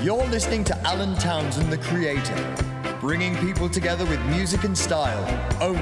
[0.00, 2.56] You're listening to Alan Townsend, the creator,
[3.00, 5.24] bringing people together with music and style
[5.60, 5.80] only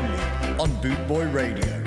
[0.59, 1.86] on Bootboy Radio.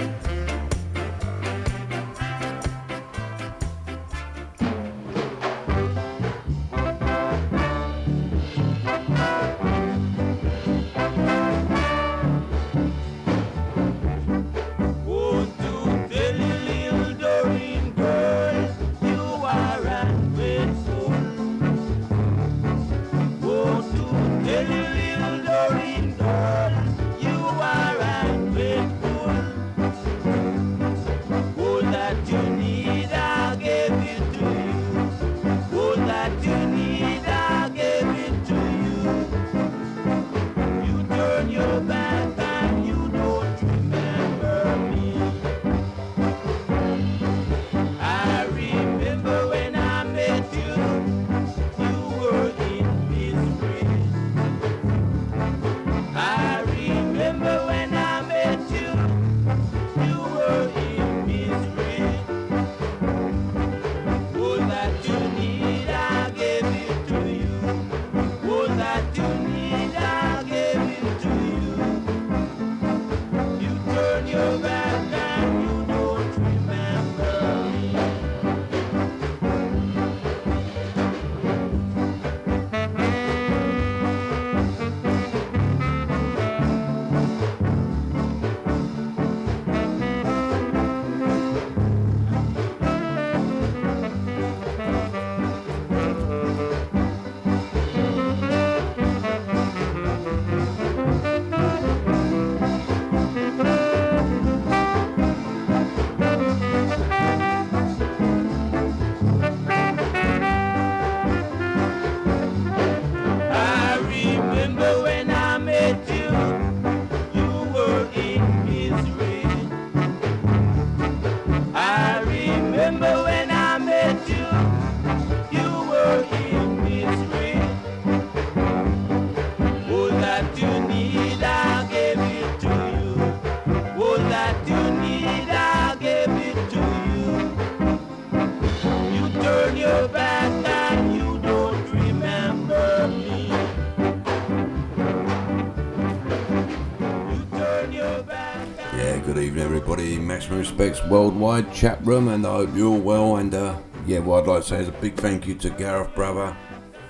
[150.80, 153.36] Prospects Worldwide chat room, and I hope you're all well.
[153.36, 156.16] And uh, yeah, what I'd like to say is a big thank you to Gareth
[156.16, 156.56] Brother.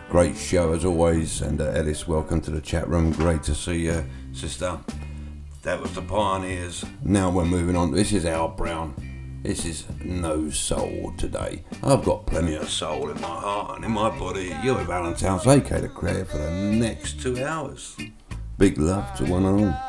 [0.09, 1.44] Great show as always.
[1.44, 3.12] And uh, Ellis, welcome to the chat room.
[3.12, 4.03] Great to see you,
[4.34, 4.80] sister.
[5.62, 6.84] That was the Pioneers.
[7.03, 7.91] Now we're moving on.
[7.91, 8.96] This is Al Brown.
[9.44, 11.63] This is no soul today.
[11.84, 14.51] I've got plenty of soul in my heart and in my body.
[14.63, 17.96] You're with Valentine's AK to create for the next two hours.
[18.57, 19.88] Big love to one and all.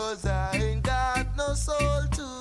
[0.00, 2.39] Cause I ain't got no soul to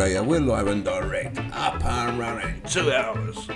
[0.00, 1.38] Andre, I will live and direct.
[1.52, 3.50] Up and running, two hours.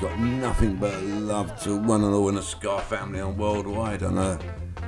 [0.00, 4.02] got nothing but love to one and all in the Ska family and worldwide.
[4.02, 4.38] And uh,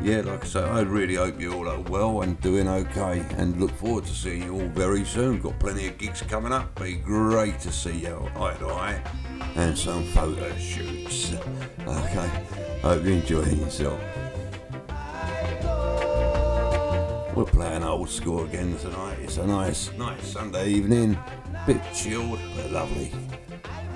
[0.02, 3.24] yeah, like I say, I really hope you all are well and doing okay.
[3.36, 5.40] And look forward to seeing you all very soon.
[5.40, 6.78] Got plenty of gigs coming up.
[6.80, 9.02] Be great to see you eye to eye
[9.56, 11.32] and some photo shoots.
[11.86, 12.30] Okay,
[12.82, 14.00] hope you're enjoying yourself.
[17.34, 19.18] We're playing old school again tonight.
[19.22, 21.18] It's a nice, nice Sunday evening.
[21.66, 23.12] Bit chilled, but lovely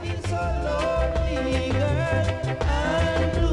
[0.04, 3.43] feel so lonely, girl.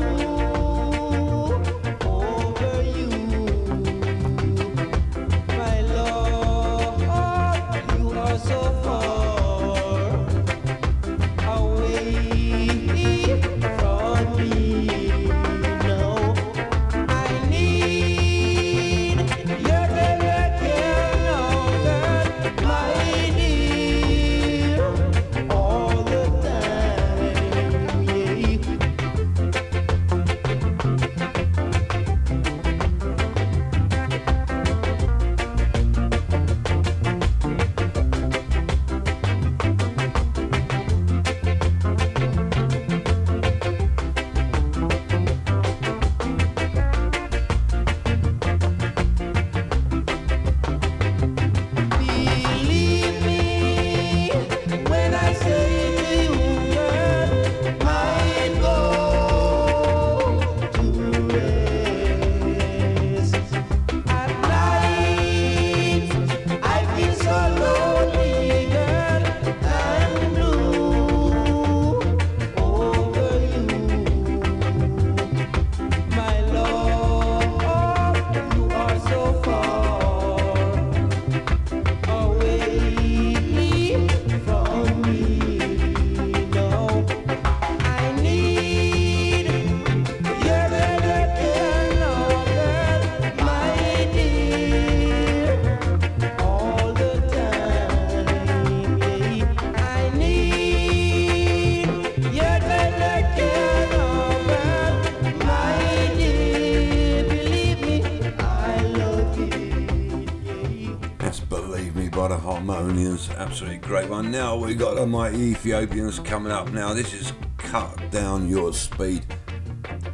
[113.91, 114.31] great one.
[114.31, 116.71] Now we got on my Ethiopians coming up.
[116.71, 119.25] Now this is cut down your speed.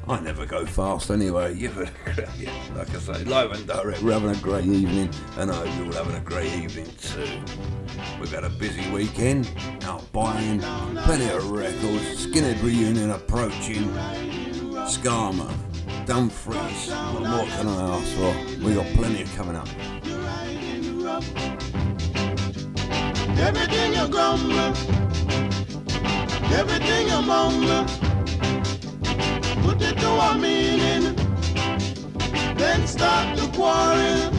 [0.07, 1.53] I never go fast anyway.
[1.60, 1.69] You
[2.75, 4.01] like I say, live and direct.
[4.01, 7.39] We're having a great evening, and I hope you're all having a great evening too.
[8.19, 9.48] We've had a busy weekend,
[9.84, 10.60] out buying
[11.03, 12.25] plenty of records.
[12.25, 13.91] Skinhead reunion approaching.
[14.89, 15.53] Skarma,
[16.07, 16.89] Dumfries.
[17.13, 18.65] What more can I ask for?
[18.65, 19.67] We got plenty coming up.
[23.47, 24.73] Everything you grumble,
[26.59, 27.85] everything you mumble,
[29.63, 31.15] put it to a meaning,
[32.57, 34.31] then start to quarrel.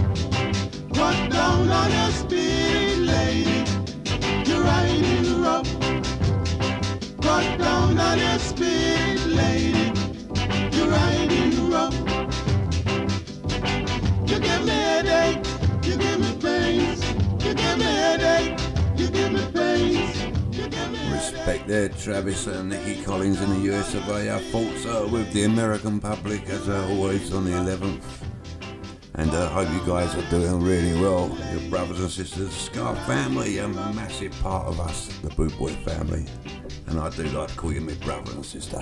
[0.92, 3.64] Cut down on your speed, lady,
[4.44, 5.70] you're riding rough.
[7.22, 9.77] Cut down on your speed, lady,
[21.38, 24.28] Respect there, Travis and Nicky Collins in the US of A.
[24.28, 28.02] Our thoughts are with the American public as always on the 11th.
[29.14, 31.28] And I hope you guys are doing really well.
[31.52, 36.26] Your brothers and sisters, Ska family, a massive part of us, the Boot Boy family.
[36.88, 38.80] And I do like to call you my brother and sister.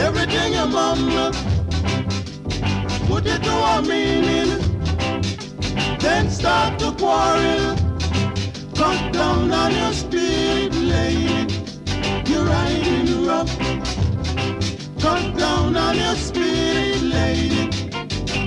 [0.00, 1.32] Everything you mumble,
[3.06, 4.50] put it to a meaning,
[5.98, 7.76] then start to quarrel.
[8.74, 11.46] Cut down on your speed, lady,
[12.30, 13.52] you're riding rough.
[15.00, 17.68] Cut down on your speed, lady,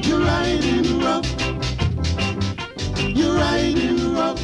[0.07, 1.29] you're riding rough.
[3.17, 4.41] You're riding rough.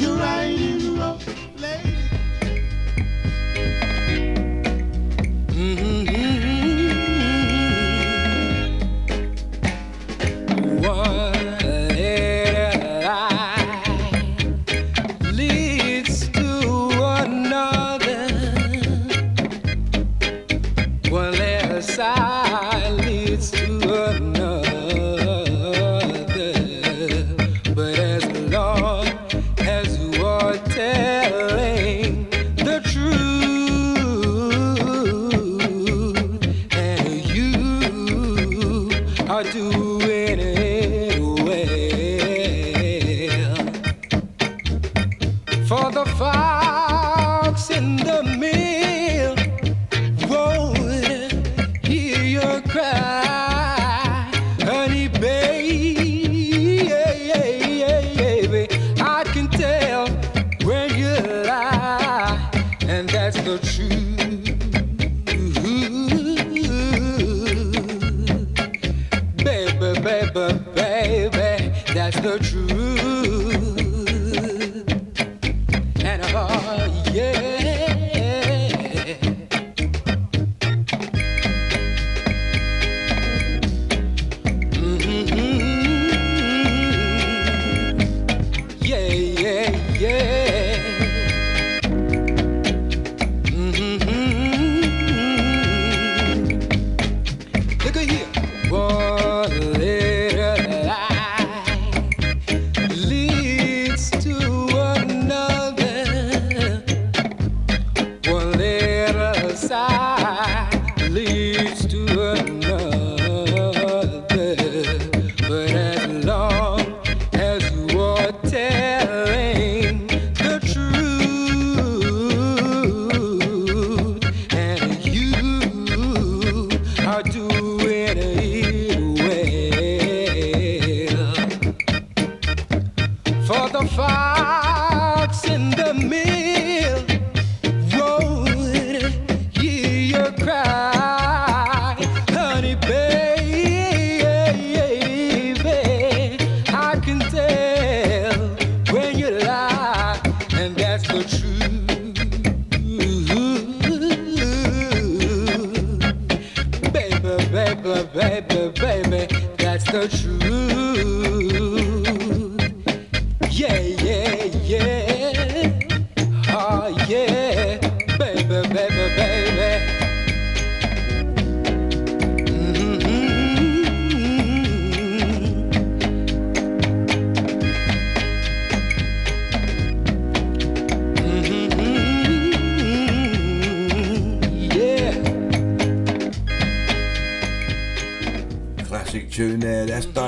[0.00, 0.79] You're riding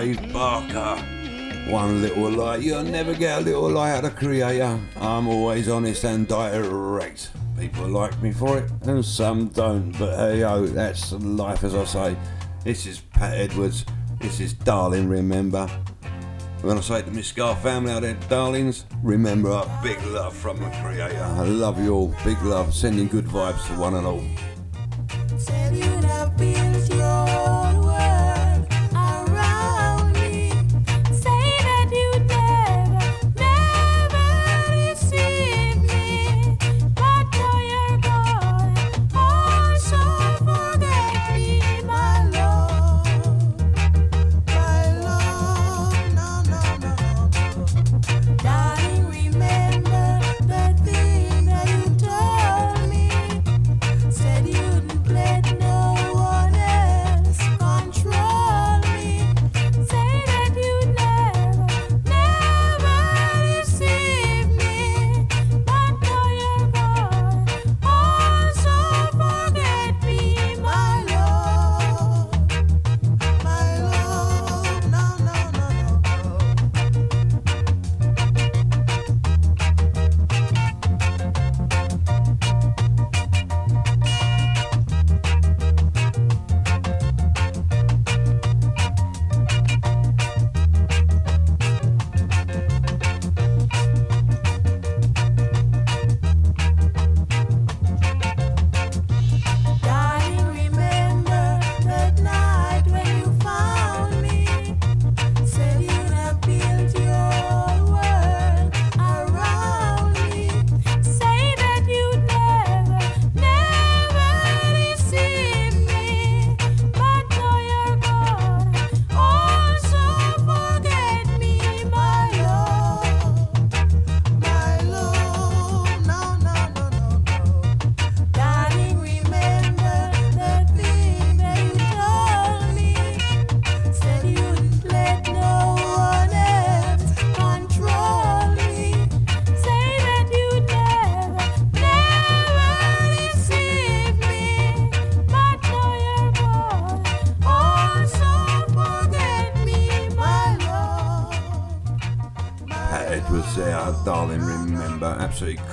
[0.03, 1.01] Dave Barker.
[1.71, 2.57] One little lie.
[2.57, 4.81] You'll never get a little lie out of Creator.
[4.97, 7.31] I'm always honest and direct.
[7.57, 9.93] People like me for it, and some don't.
[9.93, 12.17] But hey, oh, that's life, as I say.
[12.65, 13.87] This is Pat Edwards.
[14.21, 15.69] This is Darling Remember.
[16.63, 20.59] When I say to my Ska family out there, darlings, remember a big love from
[20.59, 21.23] the Creator.
[21.23, 22.15] I love you all.
[22.25, 22.75] Big love.
[22.75, 26.02] Sending good vibes to one and all.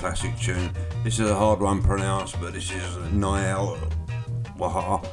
[0.00, 0.70] Classic tune.
[1.04, 3.76] This is a hard one to pronounce, but this is Niall
[4.56, 5.06] Waha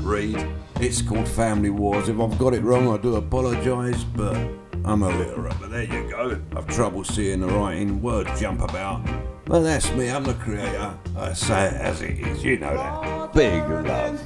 [0.00, 0.46] Reed.
[0.80, 2.08] It's called Family Wars.
[2.08, 4.34] If I've got it wrong, I do apologise, but
[4.82, 5.56] I'm a illiterate.
[5.60, 6.40] But there you go.
[6.56, 8.00] I've trouble seeing the writing.
[8.00, 9.06] Words jump about.
[9.44, 10.98] But that's me, I'm the creator.
[11.14, 13.34] I say it as it is, you know that.
[13.34, 14.18] Big love.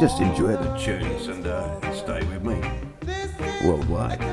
[0.00, 2.58] Just enjoy the tunes and uh, stay with me.
[3.66, 4.27] Worldwide.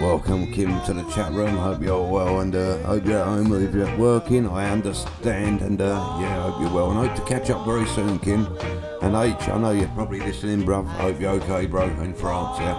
[0.00, 1.58] Welcome, Kim, to the chat room.
[1.58, 4.48] Hope you're well and uh, hope you're at home or if you're working.
[4.48, 7.84] I understand and uh, yeah, I hope you're well and hope to catch up very
[7.84, 8.46] soon, Kim.
[9.02, 10.86] And H, I know you're probably listening, bruv.
[10.86, 12.78] I hope you're okay, bro, in France, yeah.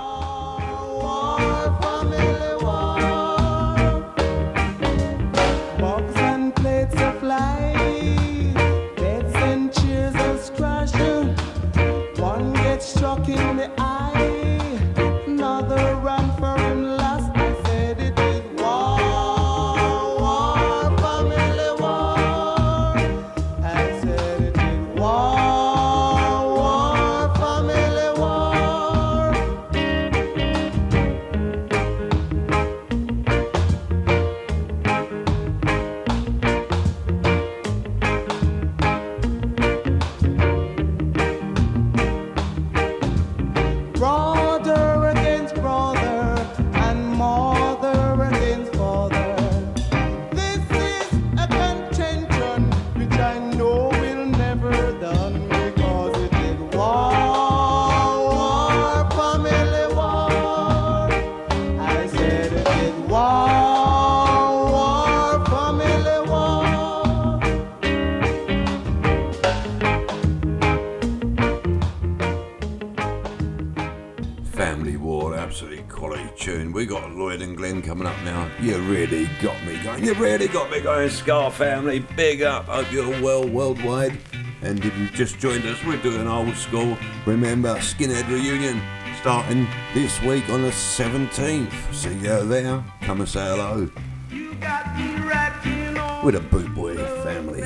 [80.83, 81.99] Going, Ska Family.
[82.15, 82.65] Big up.
[82.65, 84.17] Hope you're well worldwide.
[84.63, 86.97] And if you've just joined us, we're doing old school.
[87.25, 88.81] Remember, Skinhead Reunion
[89.19, 91.71] starting this week on the 17th.
[91.93, 92.83] See you there.
[93.01, 93.89] Come and say hello
[94.31, 96.25] You got me rocking on.
[96.25, 97.59] with a Boot Boy family.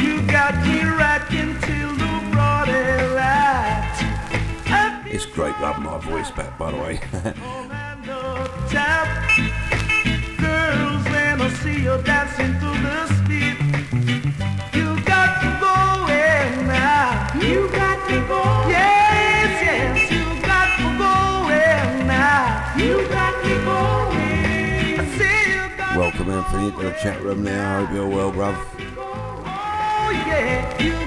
[0.00, 3.96] You got me rocking till the broad daylight.
[5.06, 7.00] It's great loving my voice back, by the way.
[25.96, 27.84] Welcome, Anthony, to the chat room now.
[27.84, 28.56] Hope you're well, bruv.
[28.96, 31.00] Oh yeah, you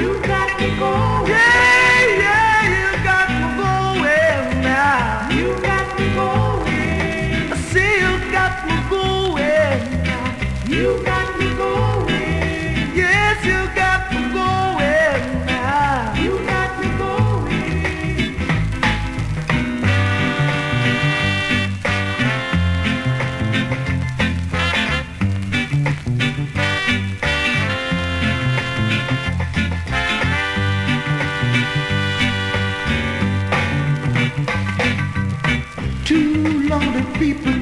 [0.00, 1.39] You got me going.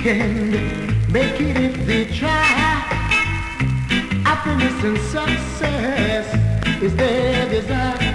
[0.09, 2.29] Can make it if they try.
[4.25, 8.08] Happiness and success is their desire.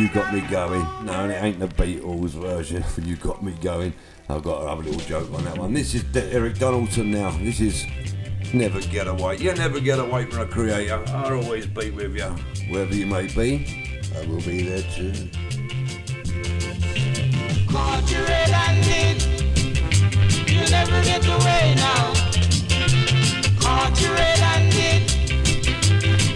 [0.00, 0.86] You got me going.
[1.04, 2.82] No, it ain't the Beatles version.
[2.82, 3.92] of You got me going.
[4.30, 5.74] I've got another little joke on that one.
[5.74, 7.32] This is Eric Donaldson now.
[7.32, 7.84] This is
[8.54, 9.36] Never Get Away.
[9.36, 11.04] You never get away from a creator.
[11.08, 12.30] I'll always be with you,
[12.70, 14.00] wherever you may be.
[14.16, 15.12] I will be there too.
[17.70, 19.22] Caught you red-handed.
[20.48, 22.14] You never get away now.
[23.60, 25.10] Caught you red-handed.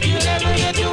[0.04, 0.83] You never get away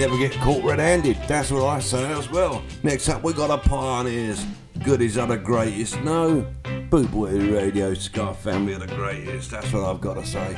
[0.00, 1.18] Never get caught red-handed.
[1.28, 2.62] That's what I say as well.
[2.82, 4.46] Next up, we got a pioneers.
[4.82, 6.00] Goodies are the greatest.
[6.00, 6.46] No,
[6.88, 9.50] Bootboy Radio Ska family are the greatest.
[9.50, 10.56] That's what I've got to say.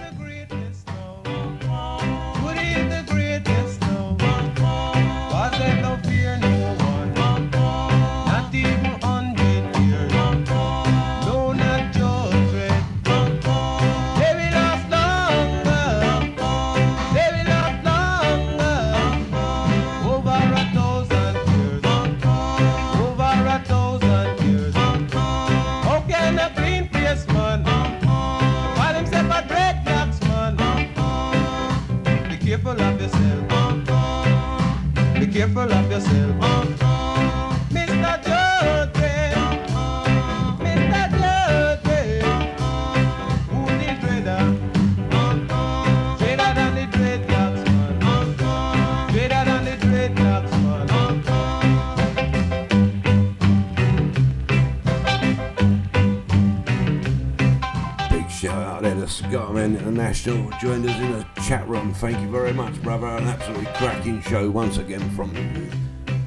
[58.42, 60.50] shout out there to Scarman International.
[60.60, 61.94] Joined us in the chat room.
[61.94, 63.06] Thank you very much, brother.
[63.06, 65.70] An absolutely cracking show once again from you.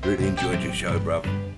[0.10, 1.55] Really enjoyed your show, brother.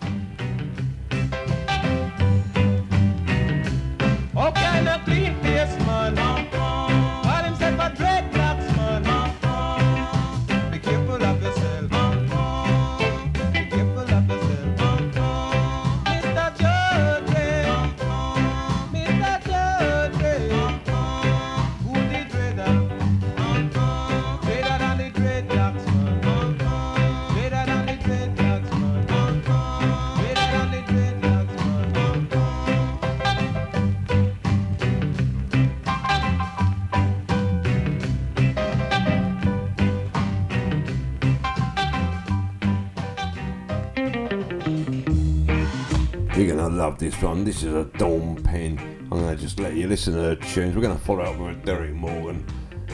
[46.87, 47.43] love this one.
[47.43, 48.79] This is a Dawn Penn.
[49.11, 50.73] I'm going to just let you listen to the tunes.
[50.73, 52.45] We're going to follow up with Derrick Morgan.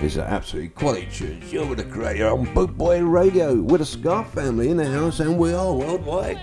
[0.02, 1.54] These an absolutely quality tunes.
[1.54, 3.54] You're with the creator on Boot Boy Radio.
[3.62, 6.42] with a the family in the house and we are worldwide.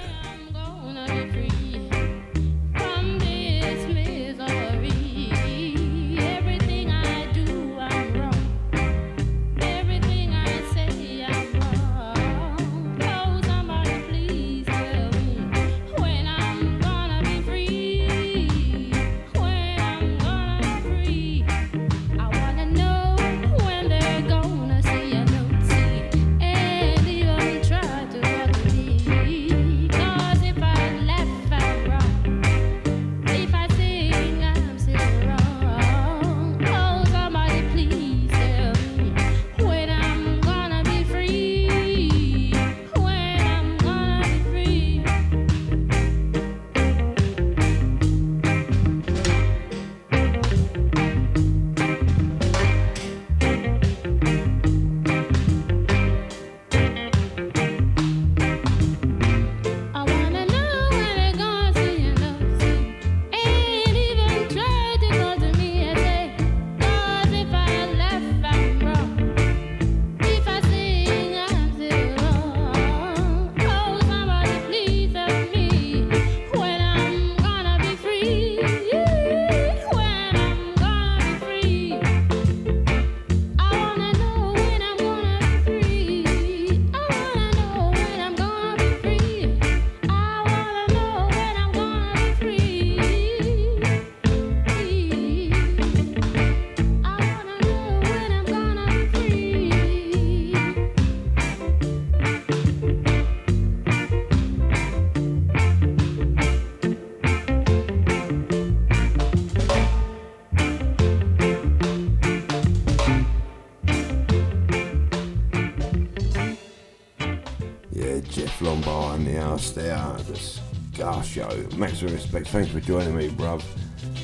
[122.41, 122.55] Perfect.
[122.55, 123.63] Thanks for joining me, bruv.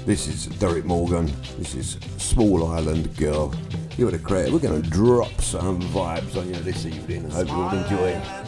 [0.06, 1.30] This is Derrick Morgan.
[1.58, 3.54] This is Small Island Girl.
[3.98, 4.52] You're the creator.
[4.52, 7.28] We're going to drop some vibes on you this evening.
[7.28, 8.45] Hope you all enjoy.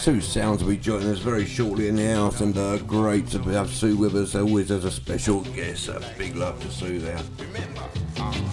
[0.00, 3.38] Sue Sounds will be joining us very shortly in the house, and uh, great to
[3.50, 5.88] have Sue with us always as a special guest.
[5.88, 7.20] A big love to Sue there.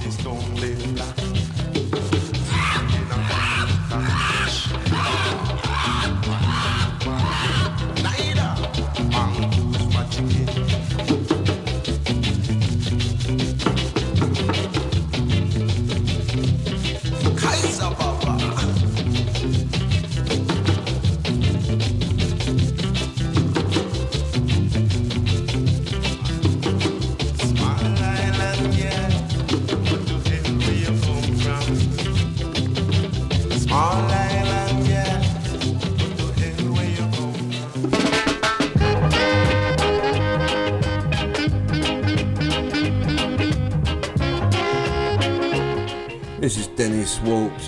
[0.02, 0.18] It's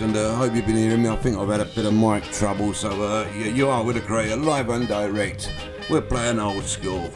[0.01, 1.09] And uh, I hope you've been hearing me.
[1.09, 3.97] I think I've had a bit of mic trouble, so uh, yeah, you are with
[3.97, 5.51] a creator, live and direct.
[5.89, 7.11] We're playing old school.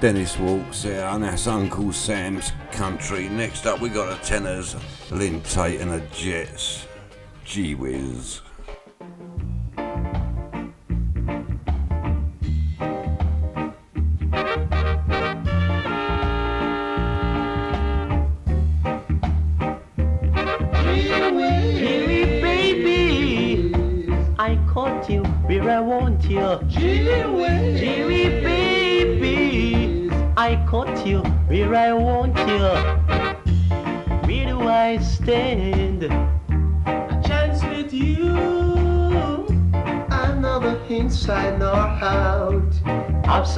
[0.00, 3.28] Dennis Walks there, and that's Uncle Sam's country.
[3.28, 4.74] Next up, we got a tenors,
[5.10, 6.86] Lynn Taitt and the Jets.
[7.44, 8.40] Gee whiz.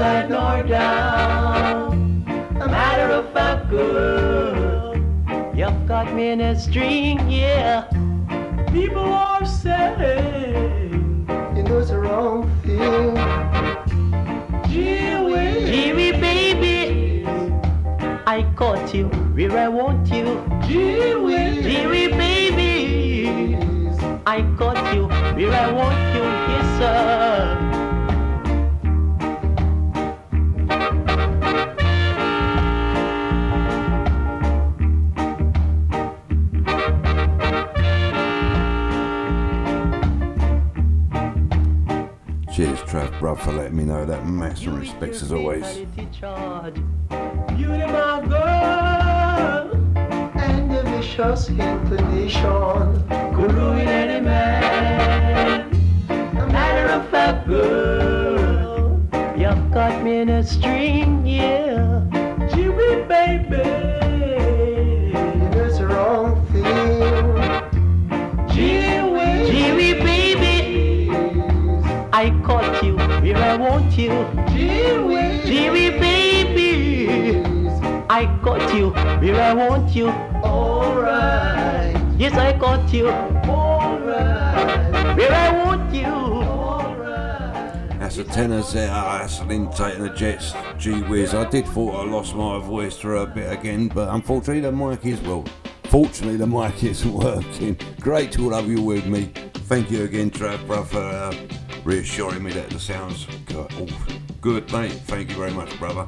[0.02, 2.24] Upside nor down.
[2.60, 4.96] A matter of fact, girl,
[5.54, 7.30] you've got me in a string,
[45.98, 46.74] as always.
[47.56, 49.72] Beauty, my girl,
[50.38, 52.61] and the vicious inclination
[79.52, 80.08] I want you.
[80.08, 81.94] Alright.
[82.18, 83.10] Yes, I got you.
[83.10, 84.02] Alright.
[85.18, 86.02] Where I want you.
[87.98, 88.88] That's the tenor there.
[88.90, 90.54] Oh, that's Lynn Taitt and the Jets.
[90.78, 91.34] Gee whiz.
[91.34, 95.04] I did thought I lost my voice for a bit again, but unfortunately the mic
[95.04, 95.44] is, well,
[95.84, 97.76] fortunately the mic isn't working.
[98.00, 99.32] Great to have you with me.
[99.68, 101.34] Thank you again, Trav, bruh, for uh,
[101.84, 103.86] reassuring me that the sound's go- oh,
[104.40, 104.92] good, mate.
[104.92, 106.06] Thank you very much, brother.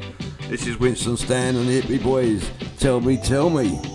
[0.49, 2.51] This is Winston Stan and the Hippie Boys.
[2.85, 3.94] Tell me, tell me.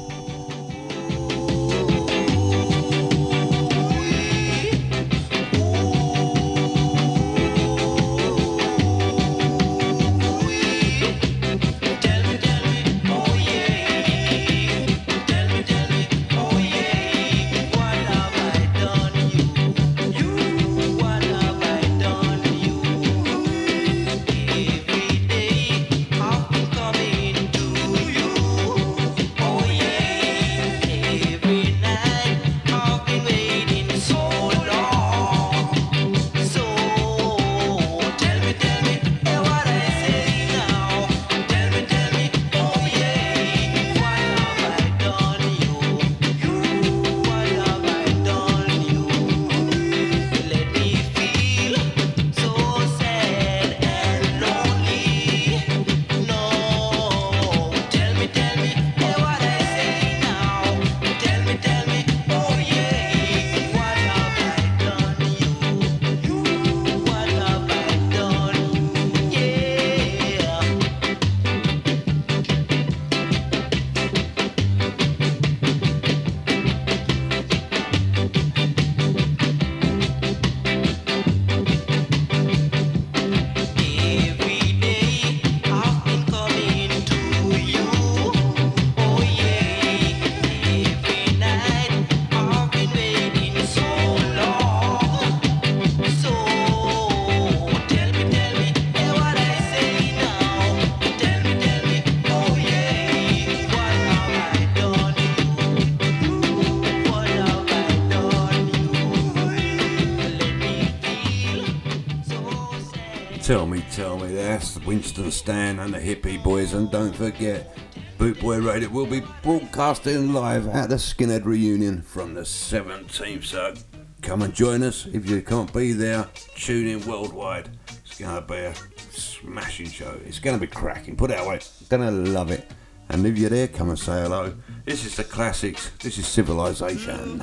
[115.00, 117.74] Winston Stan and the Hippie Boys, and don't forget,
[118.18, 123.46] Bootboy Radio will be broadcasting live at the Skinhead reunion from the 17th.
[123.46, 123.74] So
[124.22, 125.06] come and join us.
[125.06, 127.70] If you can't be there, tune in worldwide.
[128.04, 128.76] It's going to be a
[129.12, 130.20] smashing show.
[130.26, 131.16] It's going to be cracking.
[131.16, 131.62] Put it that way.
[131.88, 132.70] Gonna love it.
[133.08, 134.54] And if you're there, come and say hello.
[134.84, 135.92] This is the classics.
[136.04, 137.40] This is Civilization.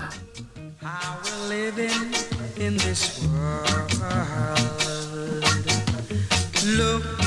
[0.83, 2.13] How we're living
[2.59, 3.93] in this world.
[6.67, 7.26] Look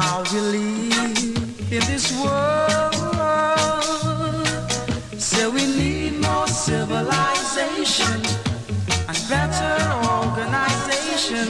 [0.00, 1.18] how we live
[1.72, 2.94] in this world.
[5.18, 8.20] So we need more civilization
[9.08, 9.74] and better
[10.18, 11.48] organization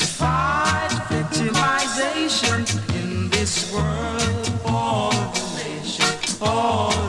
[0.00, 2.58] to fight victimization
[3.00, 4.60] in this world.
[4.66, 6.99] All the nations, all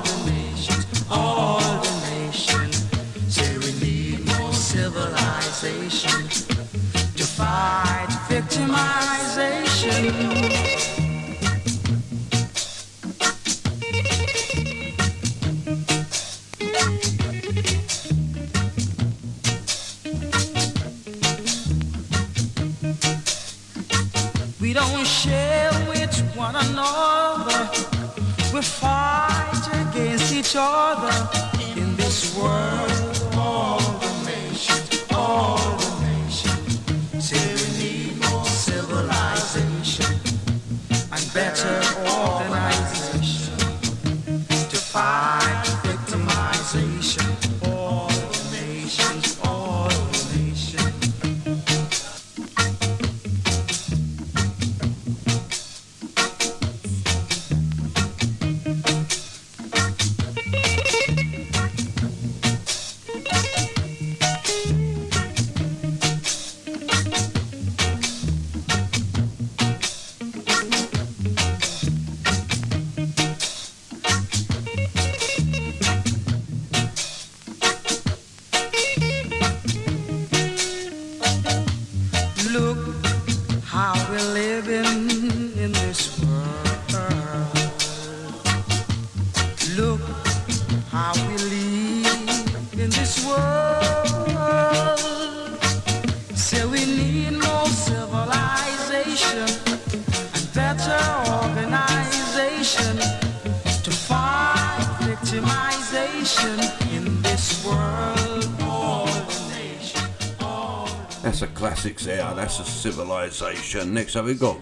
[111.41, 112.33] that's the classics there.
[112.35, 113.95] That's the civilization.
[113.95, 114.59] Next up, we've got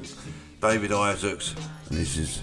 [0.61, 1.53] David Isaacs,
[1.89, 2.41] and this is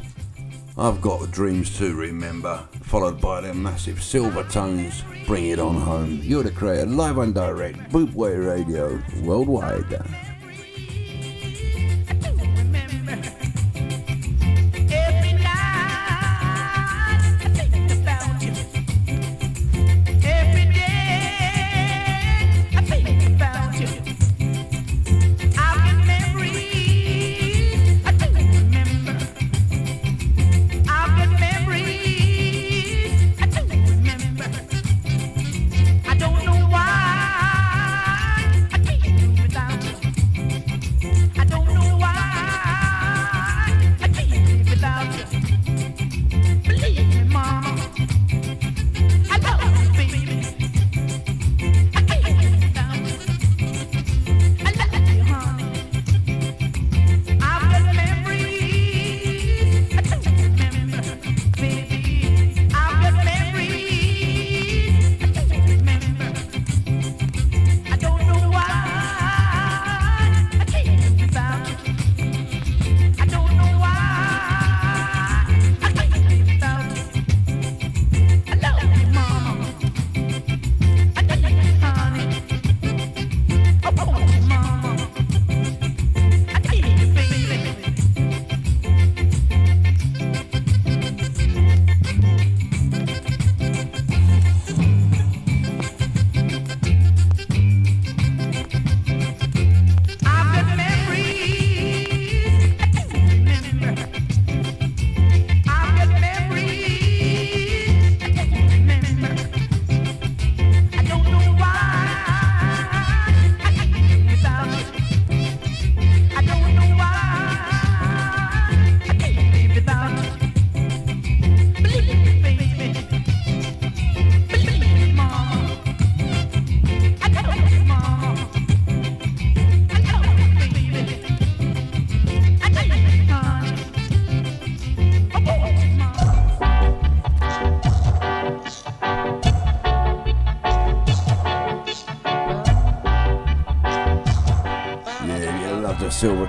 [0.77, 6.21] I've Got Dreams to Remember, followed by their massive Silvertones, Bring It On Home.
[6.23, 10.26] You're the creator, live and direct, Bootboy Radio, worldwide.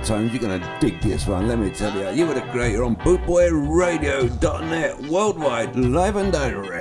[0.08, 2.08] Tones, you're going to dig this one, let me tell you.
[2.18, 6.77] You were the creator on bootboyradio.net, worldwide, live and direct.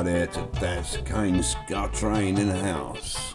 [0.00, 3.29] out there to Das Kane Ska Train in the house.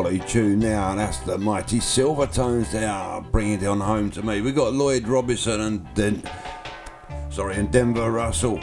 [0.00, 2.70] quality tune now, and that's the mighty Silvertones.
[2.72, 4.40] They are bringing it on home to me.
[4.40, 6.22] We got Lloyd Robinson and Den-
[7.28, 8.58] sorry, and Denver Russell.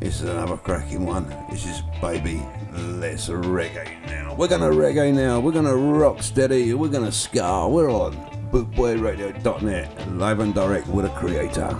[0.00, 1.32] This is another cracking one.
[1.48, 2.44] This is baby.
[2.72, 4.34] Let's reggae now.
[4.34, 5.38] We're gonna reggae now.
[5.38, 6.74] We're gonna rock steady.
[6.74, 7.68] We're gonna ska.
[7.68, 8.16] We're on
[8.50, 11.76] bootboyradio.net, live and direct with a creator.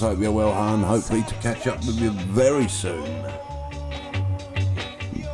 [0.00, 0.82] Hope you're well, hon.
[0.82, 3.04] Hopefully to catch up with you very soon.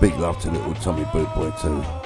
[0.01, 2.06] Big love to little Tommy Boot Boy too.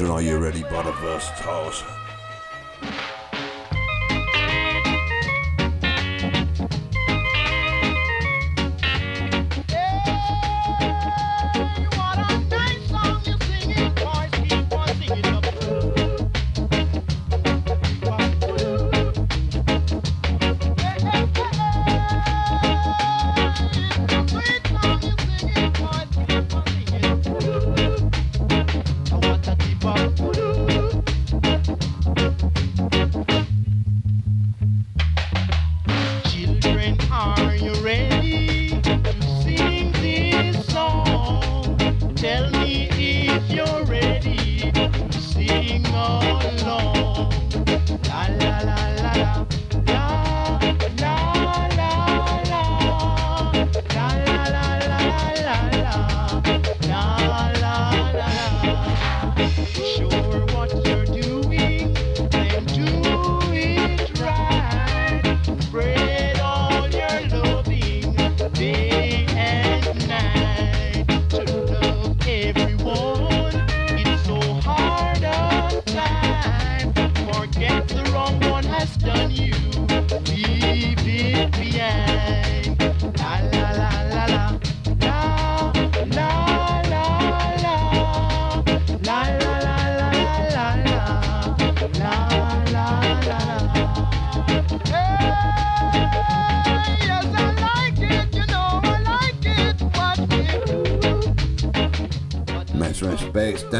[0.00, 1.99] Adrian, are you ready by the first toss?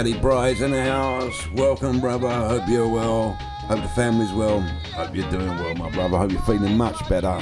[0.01, 1.47] Matty Bry's in the house.
[1.53, 2.31] Welcome, brother.
[2.31, 3.33] Hope you're well.
[3.69, 4.63] Hope the family's well.
[4.95, 6.17] Hope you're doing well, my brother.
[6.17, 7.39] Hope you're feeling much better.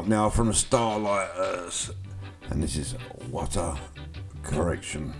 [0.00, 1.90] Up now from the Starlighters.
[2.48, 2.92] And this is
[3.30, 3.78] What a
[4.42, 5.12] Correction.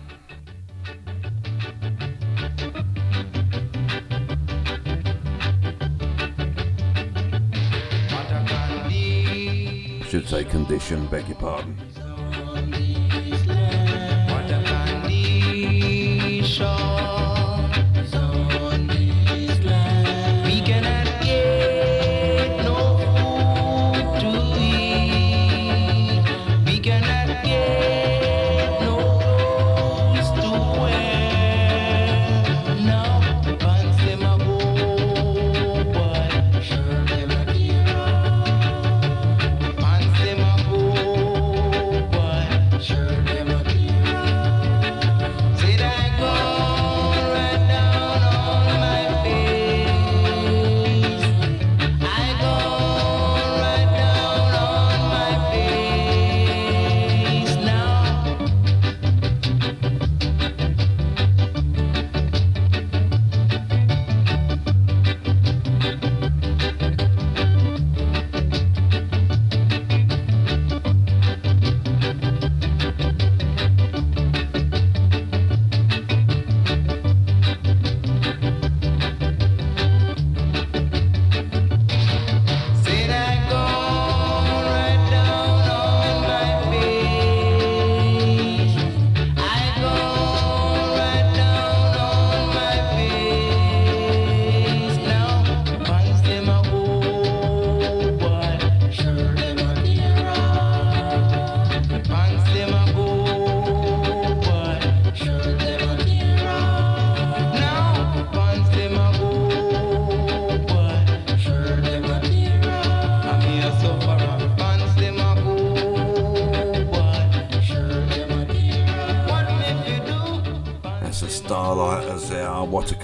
[10.08, 11.76] Should say condition, beg your pardon.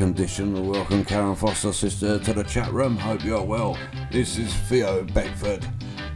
[0.06, 0.68] Condition.
[0.68, 2.96] Welcome, Karen Foster, sister, to the chat room.
[2.96, 3.76] Hope you're well.
[4.12, 5.66] This is Theo Beckford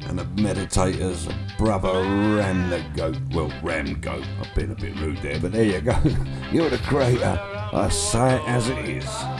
[0.06, 1.28] and the Meditators,
[1.58, 3.18] brother Ram the Goat.
[3.32, 4.24] Well, Ram Goat.
[4.40, 5.98] I've been a bit rude there, but there you go.
[6.52, 7.36] You're the creator.
[7.72, 9.39] I say it as it is.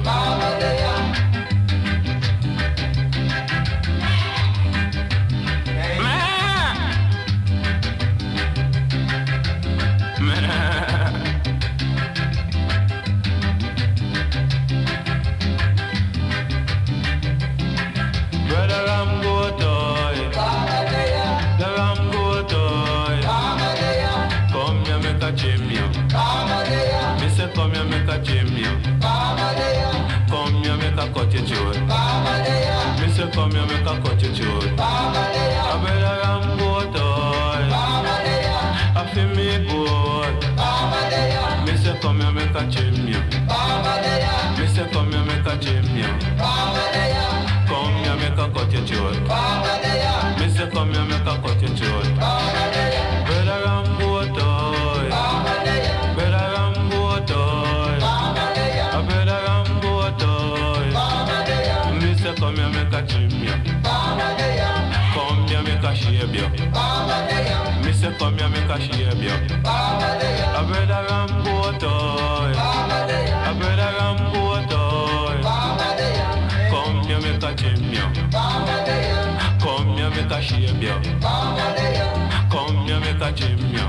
[31.31, 31.77] here make a cut your throat.
[32.99, 34.63] Me say come here make a cut your throat.
[34.63, 37.63] A brother Rambo toy.
[38.95, 40.31] A fi me boy.
[41.65, 43.23] Me say come here make a champion.
[44.57, 46.13] Me say come here make a champion.
[47.67, 48.51] Come here make a
[62.31, 63.51] Me come here make a trim you.
[63.83, 64.19] Come
[65.47, 66.47] here make a shave you.
[66.47, 69.35] Me come here make a shave you.
[69.65, 72.53] A brother Rambo toy.
[72.55, 75.37] A brother Rambo toy.
[76.71, 78.05] Come here make a trim you.
[79.59, 80.95] Come here make a shave you.
[82.49, 83.87] Come here make a trim you.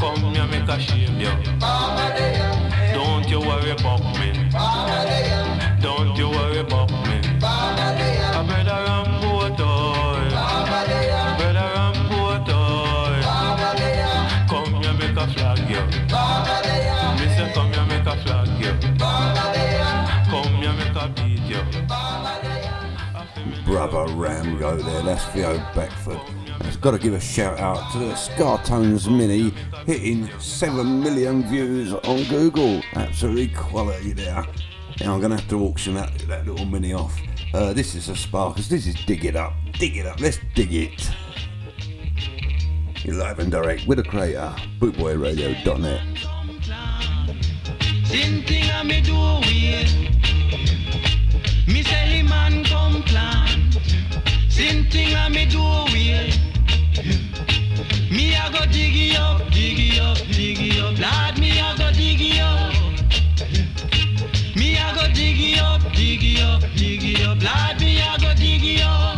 [0.00, 1.32] Come here make a shave you.
[2.94, 4.28] Don't you worry about me.
[5.80, 6.77] Don't you worry about
[23.68, 25.02] brother Ramgo there.
[25.02, 26.18] That's Theo Beckford.
[26.62, 29.52] It's got to give a shout out to the Scartones Mini
[29.84, 32.80] hitting 7 million views on Google.
[32.94, 34.42] Absolutely quality there.
[35.02, 37.14] Now I'm going to have to auction that, that little mini off.
[37.52, 38.70] Uh, this is a Sparkers.
[38.70, 39.52] This is Dig It Up.
[39.74, 40.18] Dig It Up.
[40.18, 41.10] Let's dig it.
[43.04, 44.54] You're live and direct with a creator.
[44.80, 46.02] Bootboyradio.net.
[51.68, 53.47] Me say man come plan.
[54.58, 55.62] Same thing I oh, me do
[55.94, 56.36] it.
[58.10, 60.98] Me a go diggy up, diggy up, diggy up.
[60.98, 62.74] Lad, me a go diggy up.
[64.56, 67.40] Me a go diggy up, diggy up, diggy up.
[67.40, 69.17] Lad, me a go diggy up.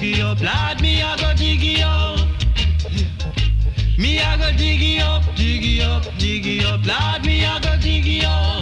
[0.00, 0.40] Diggy up.
[0.40, 2.18] Lad, me a go diggy up.
[3.98, 6.84] Me a go diggy up, diggy up, diggy up.
[6.86, 8.59] Lad, me a go diggy up.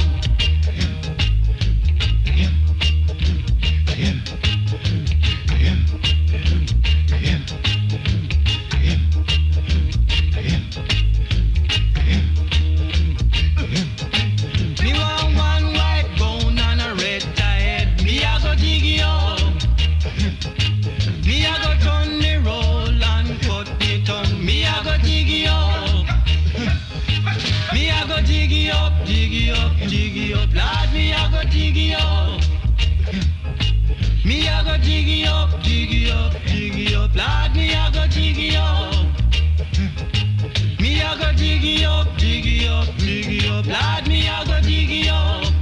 [43.68, 45.52] Lord, me a go diggy up.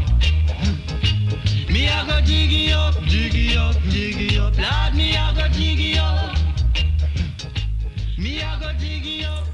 [1.69, 4.57] Me a go diggy up, diggy up, diggy up.
[4.57, 6.37] Lord, me a go diggy up.
[8.17, 9.45] Me a go diggy up.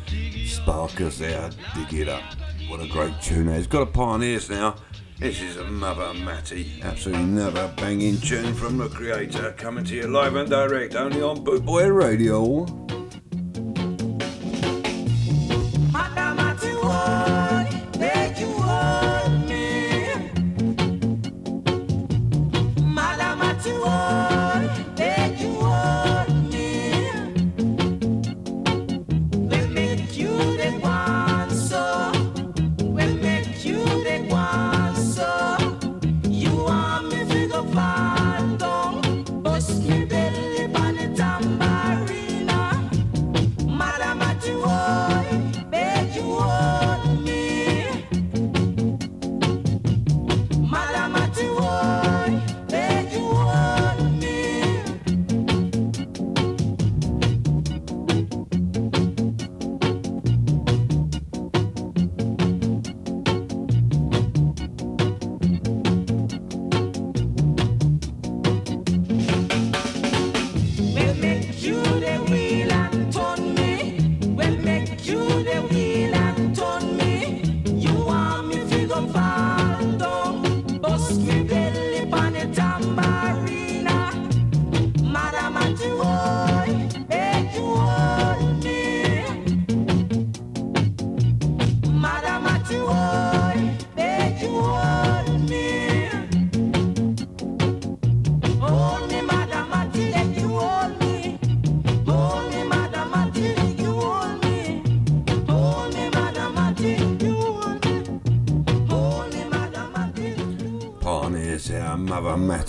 [0.47, 2.23] Sparkers there, dig it up.
[2.69, 3.49] What a great tune.
[3.55, 4.75] He's got a pioneers now.
[5.19, 6.79] This is Mother Matty.
[6.83, 11.43] Absolutely another banging tune from the creator coming to you live and direct only on
[11.43, 12.67] Bootboy Radio.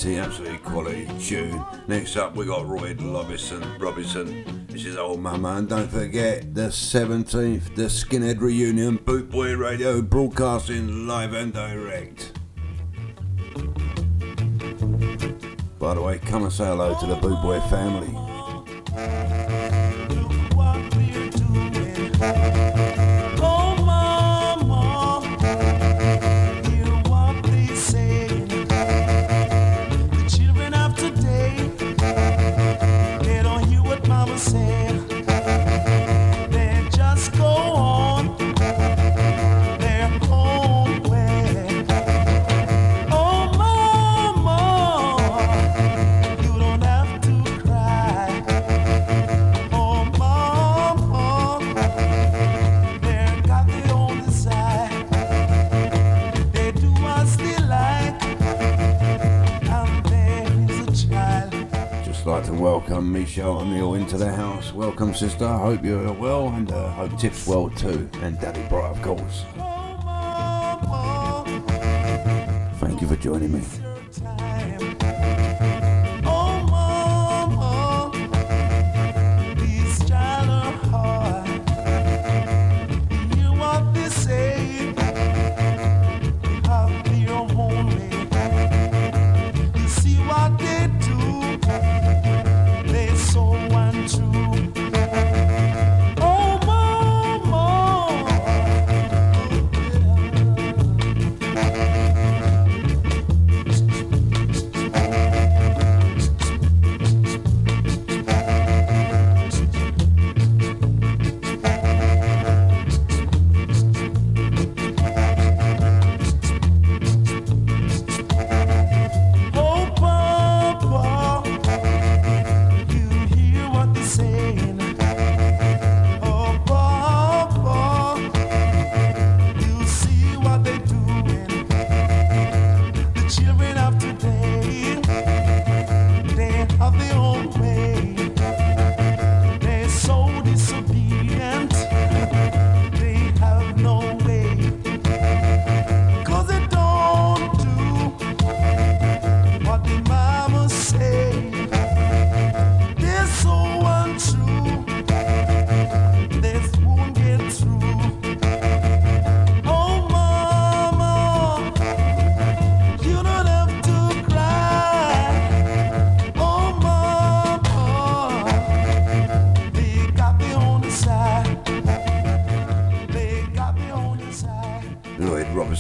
[0.04, 0.18] Matty.
[0.18, 1.64] Absolutely quality tune.
[1.88, 3.64] Next up, we got Roy Robinson.
[3.80, 4.66] Robinson.
[4.68, 5.56] This is Old Mama.
[5.56, 12.39] And don't forget, the 17th, the Skinhead Reunion, Bootboy Radio, broadcasting live and direct.
[15.80, 18.33] By the way, come and say hello to the Boot Boy family.
[65.04, 65.45] welcome, sister.
[65.45, 69.43] Hope you're well, and uh, hope Tip's well too, and Daddy Bright, of course.
[72.80, 73.93] Thank you for joining me.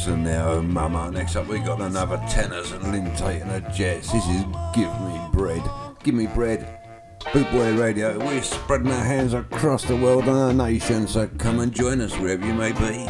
[0.05, 1.09] And there, oh mama.
[1.11, 4.11] Next up, we got another tenors and Lynn Taitt and the Jets.
[4.11, 4.43] This is
[4.75, 5.63] Give Me Bread.
[6.03, 6.79] Give Me Bread.
[7.21, 11.71] Bootboy Radio, we're spreading our hands across the world and our nation, so come and
[11.71, 13.07] join us wherever you may be.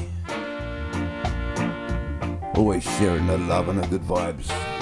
[2.54, 4.72] Always sharing the love and the good vibes.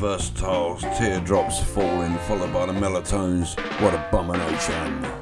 [0.00, 3.54] versatiles, teardrops falling, followed by the melatones.
[3.82, 5.19] What abomination.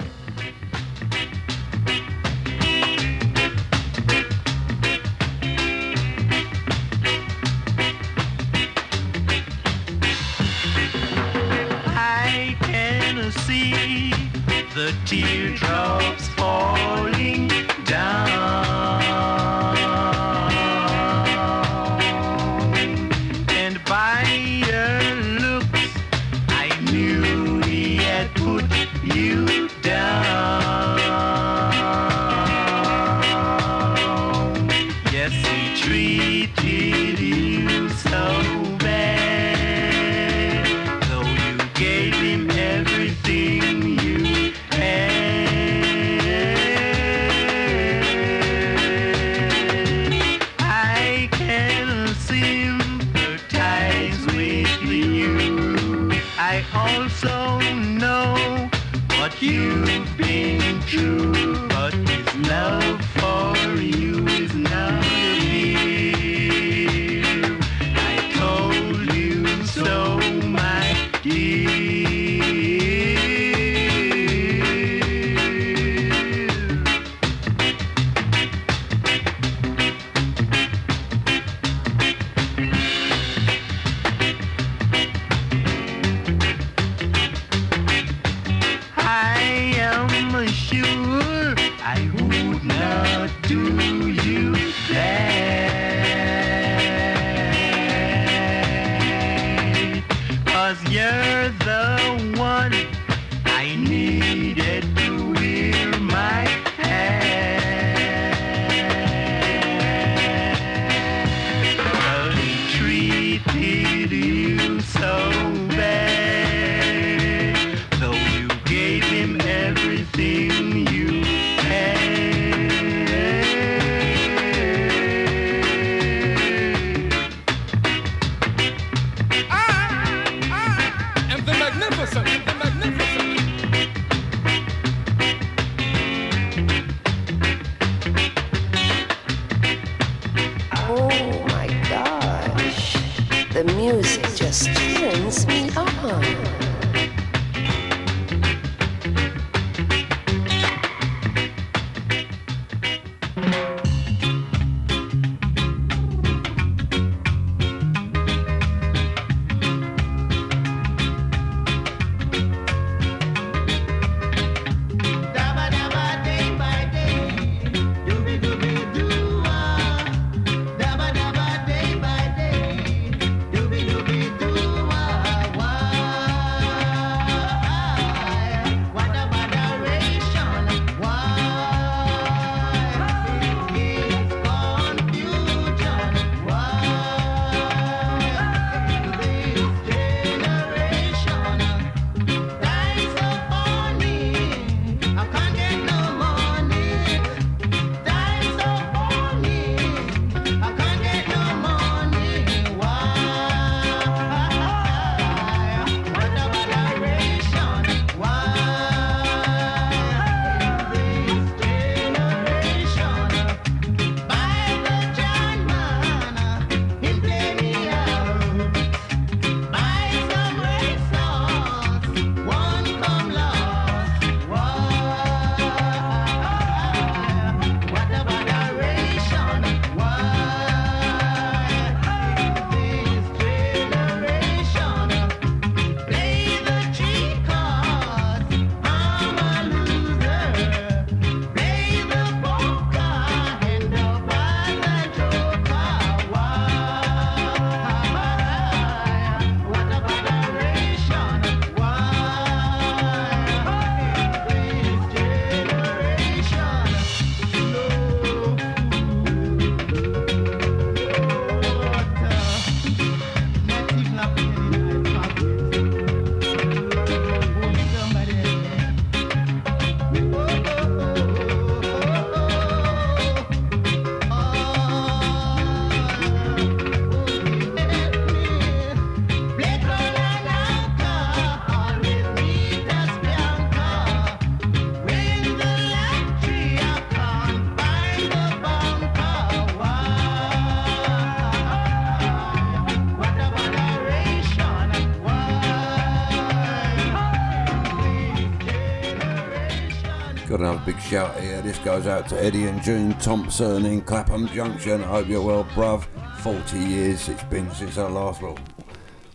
[300.49, 301.61] Got another big shout here.
[301.61, 305.05] This goes out to Eddie and June Thompson in Clapham Junction.
[305.05, 306.07] I hope you're well, bruv.
[306.39, 308.57] 40 years it's been since our last, well,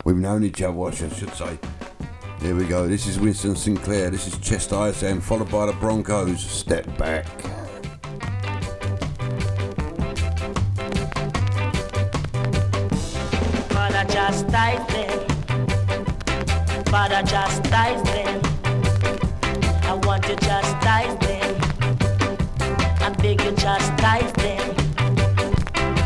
[0.05, 1.59] we've known each other, I should say.
[2.41, 2.87] Here we go.
[2.87, 4.09] This is Winston Sinclair.
[4.09, 6.41] This is Chastise Them, followed by the Broncos.
[6.41, 7.27] Step back.
[13.69, 14.03] Father.
[16.89, 18.52] Father.
[19.93, 21.55] I want to chastise them.
[22.99, 24.75] I beg you chastise them.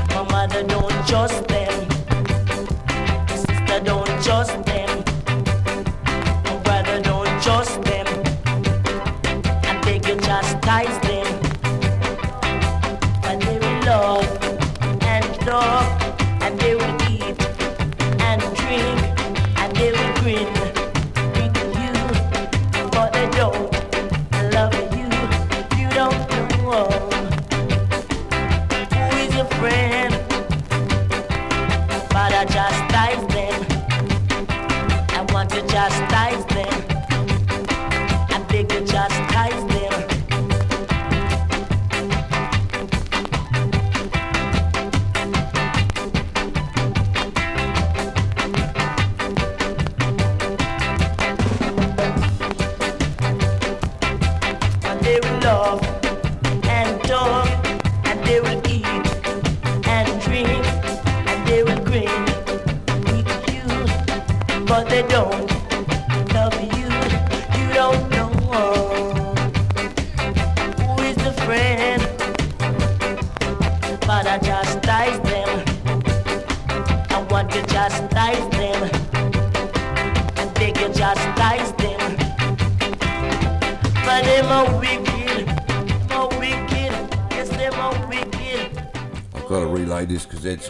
[0.09, 1.89] My mother don't trust them.
[3.29, 4.86] Sister don't trust them.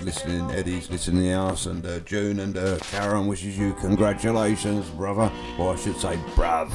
[0.07, 4.89] Listening, Eddie's listening in the house, and uh, June and uh, Karen wishes you congratulations,
[4.91, 5.29] brother.
[5.59, 6.71] Or I should say, bruv.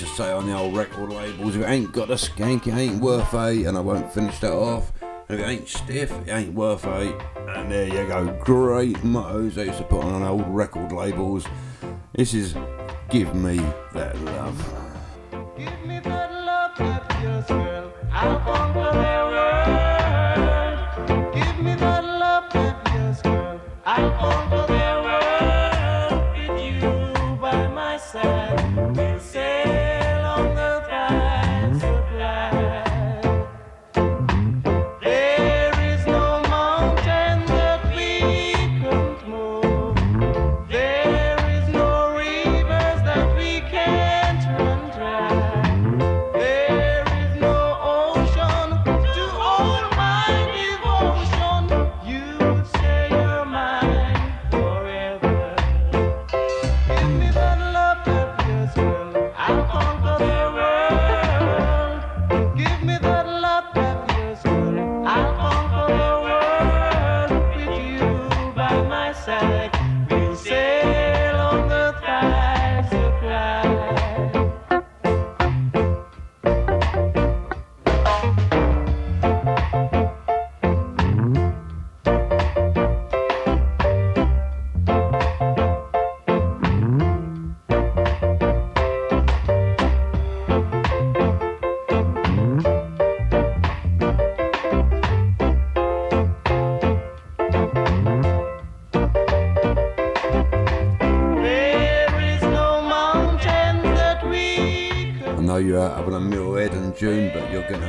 [0.00, 1.56] Used to say on the old record labels.
[1.56, 4.52] If it ain't got a skank, it ain't worth a, and I won't finish that
[4.52, 4.92] off.
[5.28, 7.16] If it ain't stiff, it ain't worth a.
[7.56, 8.26] And there you go.
[8.44, 11.46] Great mottos they used to put on old record labels.
[12.12, 12.54] This is
[13.08, 13.58] Give Me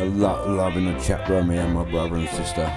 [0.07, 2.71] love in the chat room, and my brother and sister.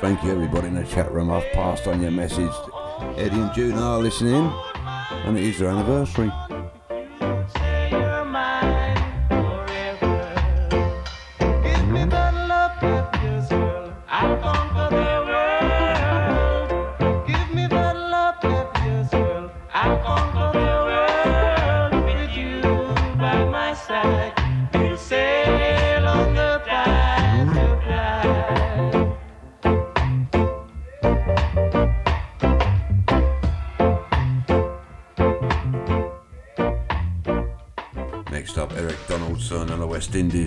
[0.00, 1.30] Thank you, everybody in the chat room.
[1.30, 2.52] I've passed on your message.
[3.16, 4.52] Eddie and June are listening,
[5.24, 6.30] and it is their anniversary.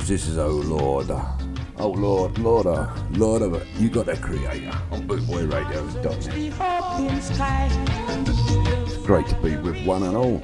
[0.09, 1.11] This is Oh Lord.
[1.77, 3.67] Oh Lord, Lord, uh, Lord of it.
[3.77, 6.23] You got a creator on bootboyradio.net.
[6.23, 7.69] The open sky.
[8.87, 10.41] It's great to be with one and all.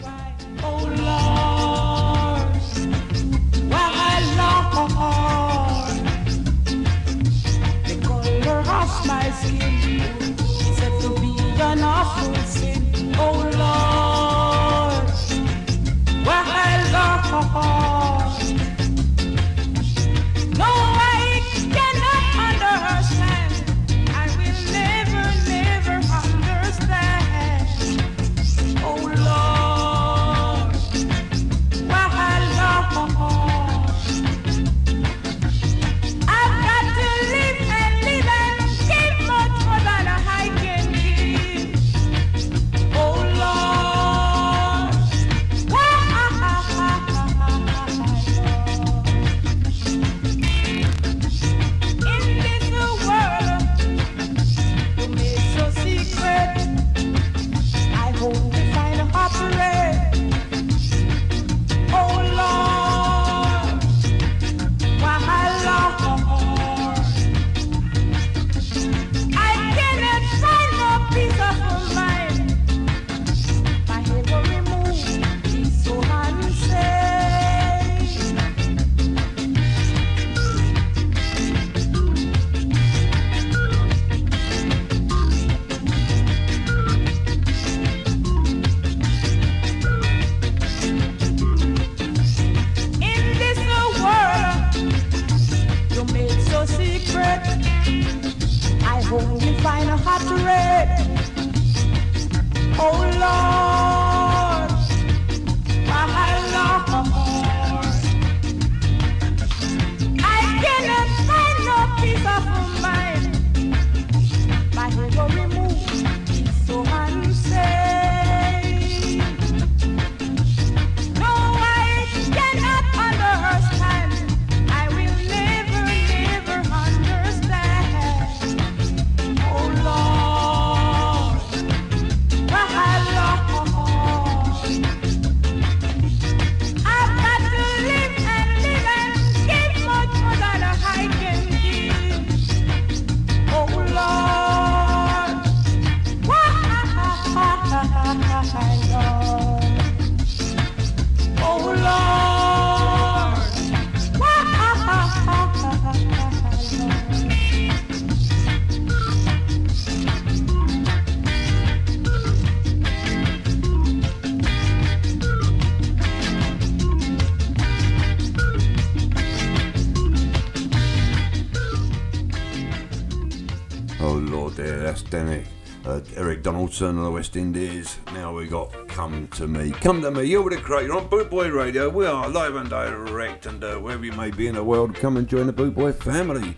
[176.81, 177.97] Eric of the West Indies.
[178.13, 179.71] Now we got Come to Me.
[179.71, 180.87] Come to Me, you're with the crate.
[180.87, 181.89] You're on Bootboy Radio.
[181.89, 185.15] We are live and direct, and uh, wherever you may be in the world, come
[185.15, 186.57] and join the Bootboy family.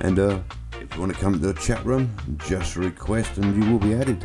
[0.00, 0.38] And uh,
[0.80, 2.14] if you want to come to the chat room,
[2.46, 4.24] just request and you will be added.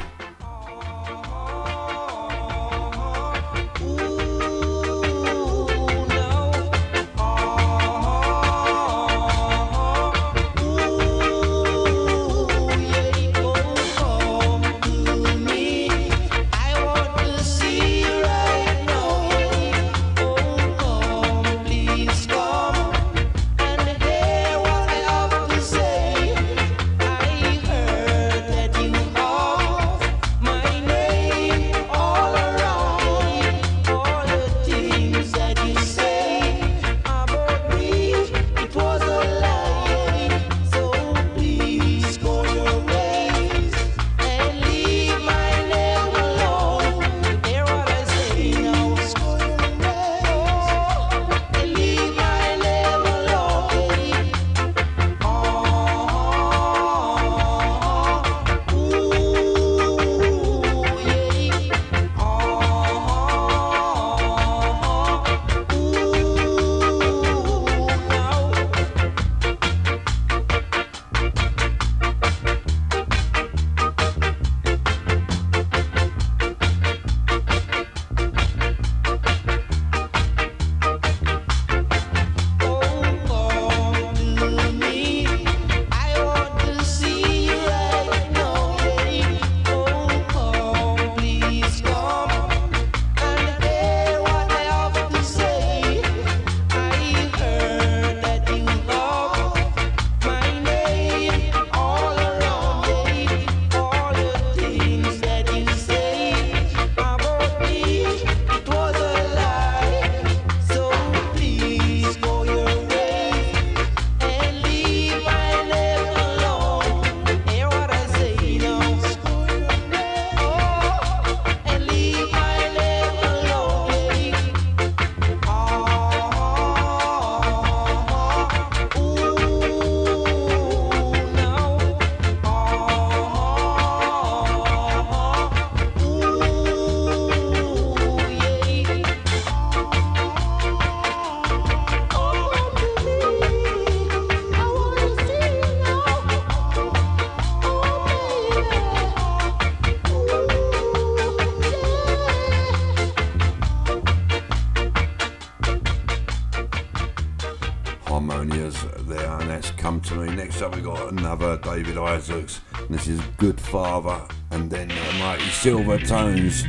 [163.07, 164.21] Is Good Father.
[164.51, 166.63] And then uh, Mighty Silvertones.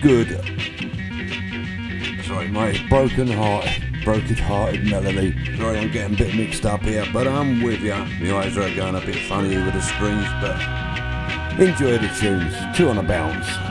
[0.00, 0.28] Good.
[2.24, 2.88] Sorry, mate.
[2.88, 3.66] Broken Heart.
[4.04, 5.56] Broken Hearted Melody.
[5.56, 7.94] Sorry, I'm getting a bit mixed up here, but I'm with you.
[7.94, 10.60] My eyes are going a bit funny with the screens, but
[11.60, 12.76] enjoy the tunes.
[12.76, 13.63] Two on a bounce.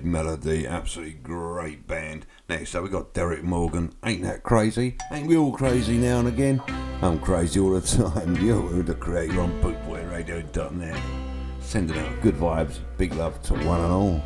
[0.00, 2.26] Melody, absolutely great band.
[2.48, 4.96] Next up we got Derrick Morgan, ain't that crazy?
[5.12, 6.62] Ain't we all crazy now and again?
[7.02, 8.36] I'm crazy all the time.
[8.44, 11.02] You're the creator on bootboyradio.net.
[11.60, 14.22] Sending out good vibes, big love to one and all.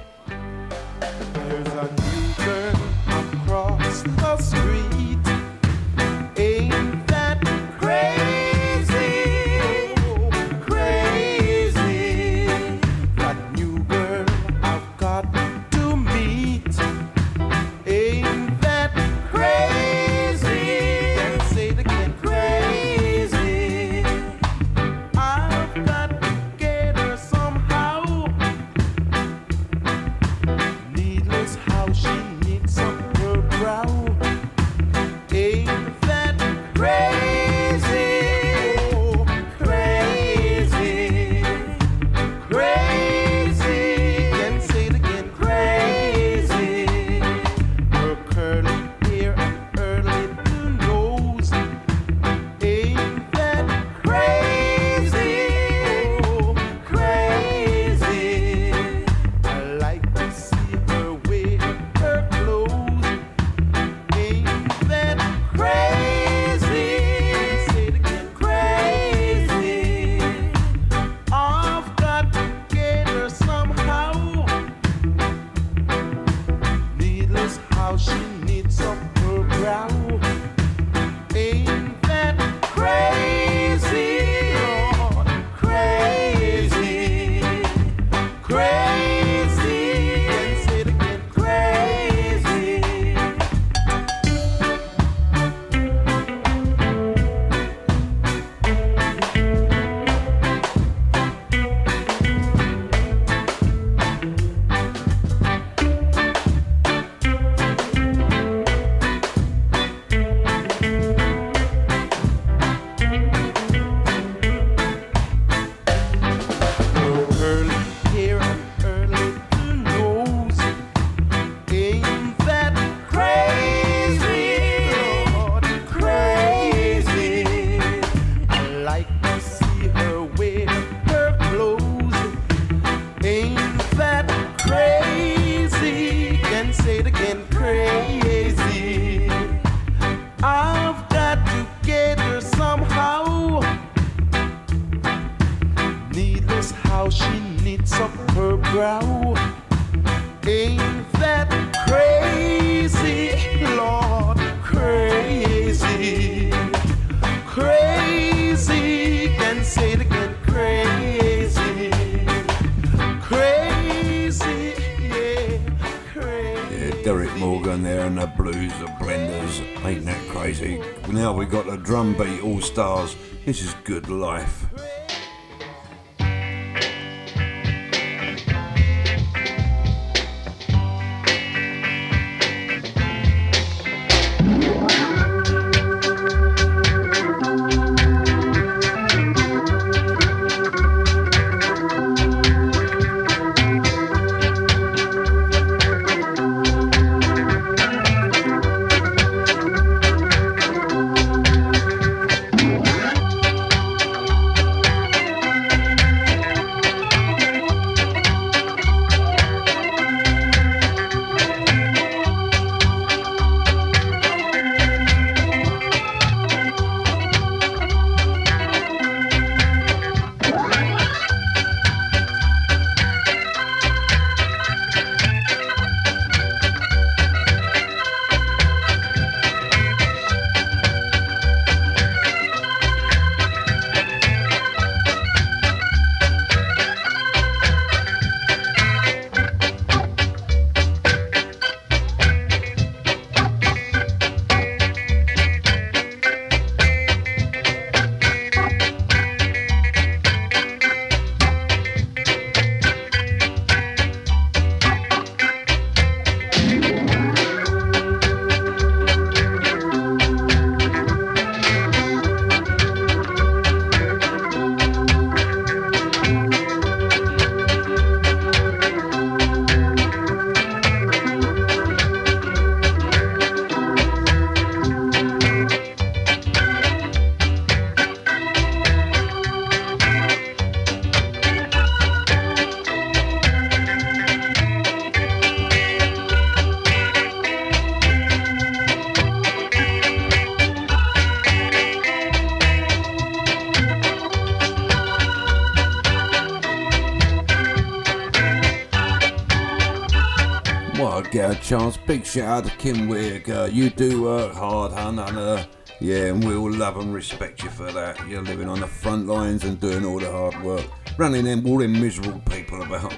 [301.66, 303.68] Chance, big shout out to Kim Whitaker.
[303.72, 305.64] You do work hard, hun, and uh,
[306.01, 308.24] yeah, and we all love and respect you for that.
[308.28, 310.86] You're living on the front lines and doing all the hard work,
[311.18, 313.12] running them all them miserable people about.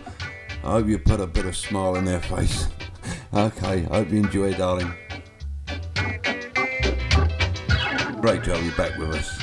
[0.64, 2.68] I hope you put a bit of smile in their face.
[3.34, 4.94] okay, hope you enjoy, darling.
[8.22, 9.37] Great to have you back with us.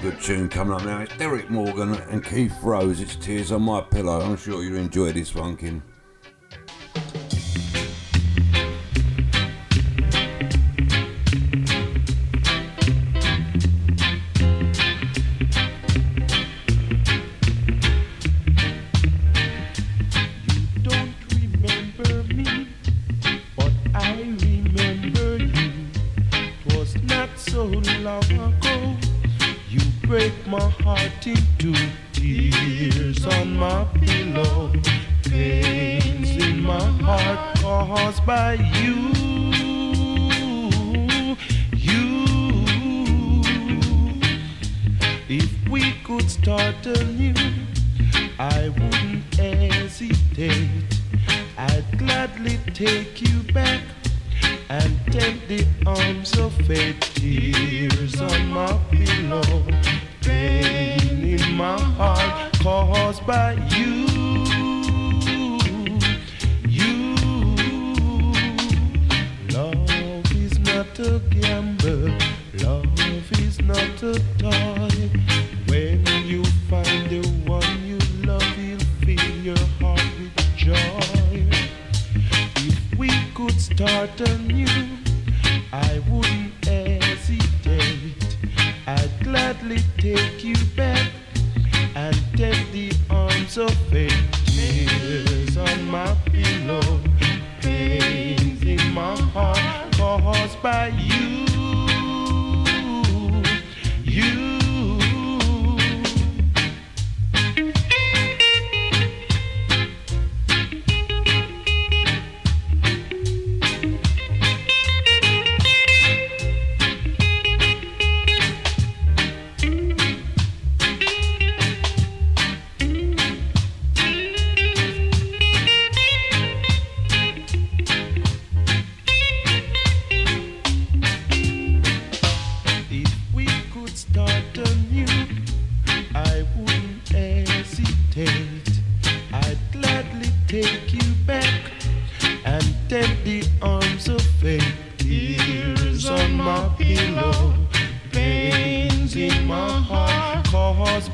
[0.00, 1.00] Good tune coming up now.
[1.00, 3.00] It's Derrick Morgan and Keith Rose.
[3.00, 4.20] It's Tears on My Pillow.
[4.20, 5.82] I'm sure you'll enjoy this one, Kim.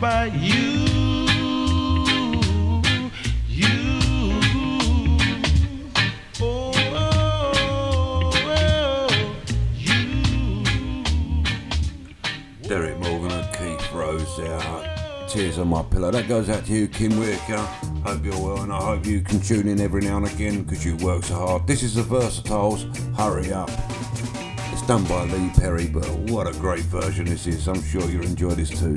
[0.00, 0.84] By you.
[3.48, 3.68] You.
[6.40, 9.10] Oh, oh, oh.
[12.62, 14.60] Derrick Morgan and Keith Rose there.
[15.28, 16.10] Tears on my pillow.
[16.10, 17.56] That goes out to you, Kim Whitaker.
[18.04, 20.84] Hope you're well, and I hope you can tune in every now and again because
[20.84, 21.66] you work so hard.
[21.66, 22.84] This is the Versatiles.
[23.16, 23.70] Hurry up.
[24.72, 27.68] It's done by Lee Perry, but what a great version this is.
[27.68, 28.96] I'm sure you'll enjoy this too.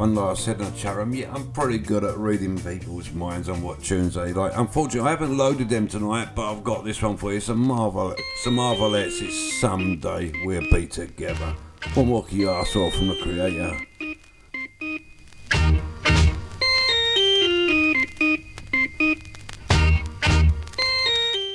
[0.00, 3.12] And like I said in the chat room, yeah, I'm pretty good at reading people's
[3.12, 4.52] minds on what tunes they like.
[4.56, 7.36] Unfortunately, I haven't loaded them tonight, but I've got this one for you.
[7.36, 8.12] It's a marvel.
[8.16, 8.50] It's a.
[9.20, 11.54] It's someday we'll be together.
[11.92, 13.78] What more ask for from the creator?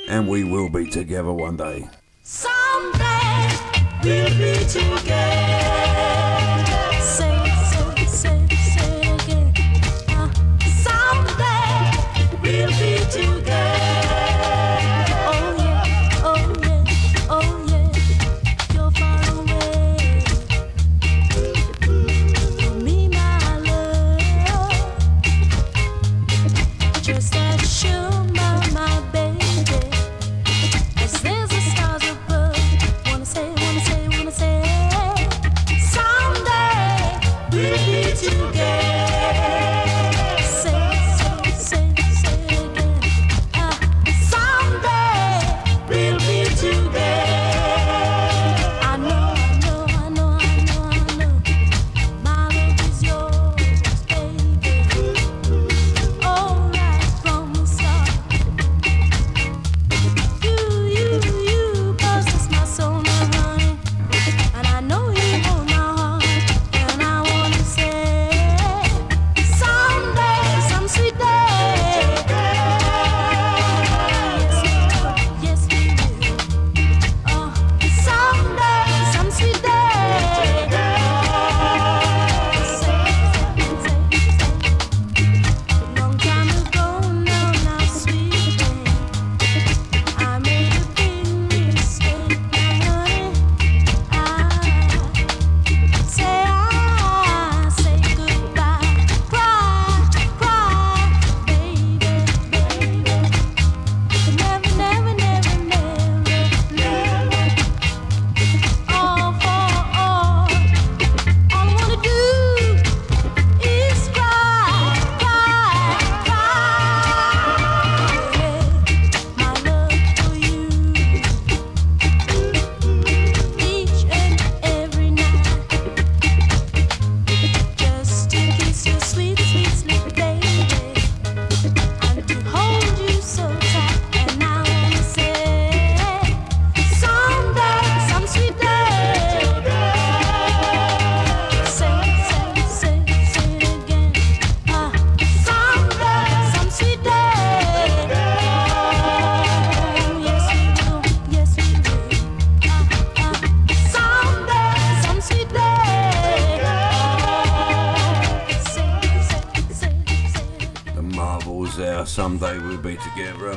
[0.08, 1.88] And we will be together one day.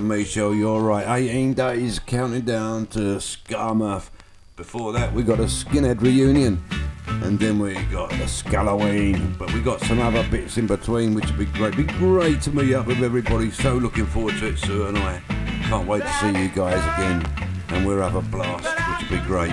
[0.10, 1.22] And Michelle, you're right.
[1.22, 4.10] 18 days counting down to Skarmouth.
[4.56, 6.64] Before that, we got a skinhead reunion.
[7.08, 9.36] And then we got the Scalloween.
[9.38, 11.78] But we got some other bits in between, which would be great.
[11.78, 13.52] Be great to meet up with everybody.
[13.52, 15.22] So looking forward to it, Sue and I.
[15.68, 17.24] Can't wait to see you guys again.
[17.70, 19.50] And we'll have a blast, which would be great.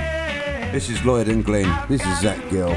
[0.73, 1.71] This is Lloyd and Glenn.
[1.89, 2.75] This is Zach Gill.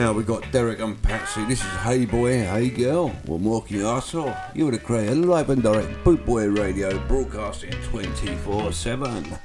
[0.00, 1.44] Now we got Derrick and Patsy.
[1.44, 3.14] This is Hey Boy, Hey Girl.
[3.26, 4.34] We're walking the.
[4.54, 9.38] You're the creator, live and direct Bootboy Radio, broadcasting 24 7.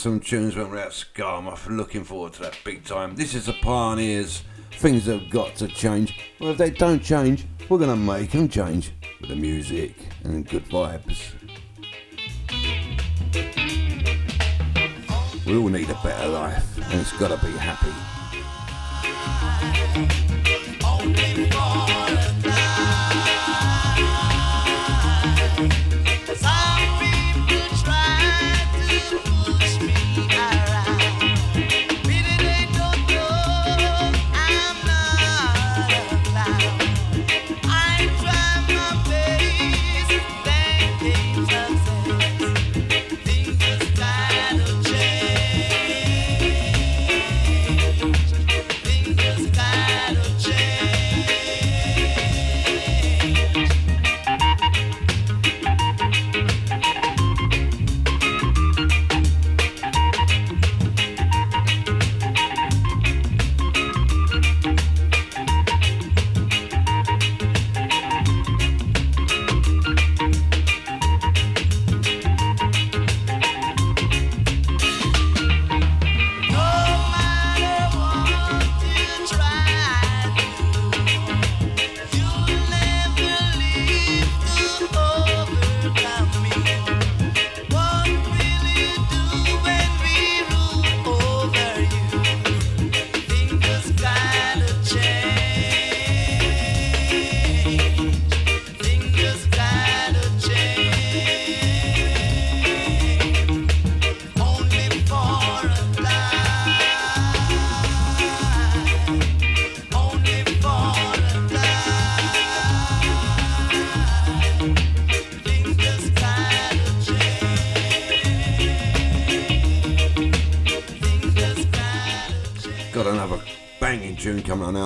[0.00, 1.68] some tunes when we're at Skarmouth.
[1.68, 3.14] Looking forward to that big time.
[3.16, 4.42] This is the Pioneers.
[4.72, 6.18] Things have got to change.
[6.40, 9.94] Well, if they don't change, we're going to make them change with the music
[10.24, 11.34] and good vibes.
[15.44, 17.90] We all need a better life, and it's got to be happy.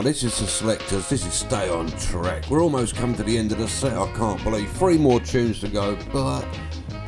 [0.05, 2.51] this is the Selectors, this is Stay On Track.
[2.51, 4.71] We're almost come to the end of the set, I can't believe.
[4.73, 6.45] Three more tunes to go, but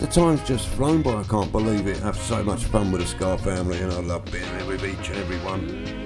[0.00, 1.98] the time's just flown by, I can't believe it.
[1.98, 5.10] Have so much fun with the Ska family and I love being here with each
[5.10, 6.05] and every one.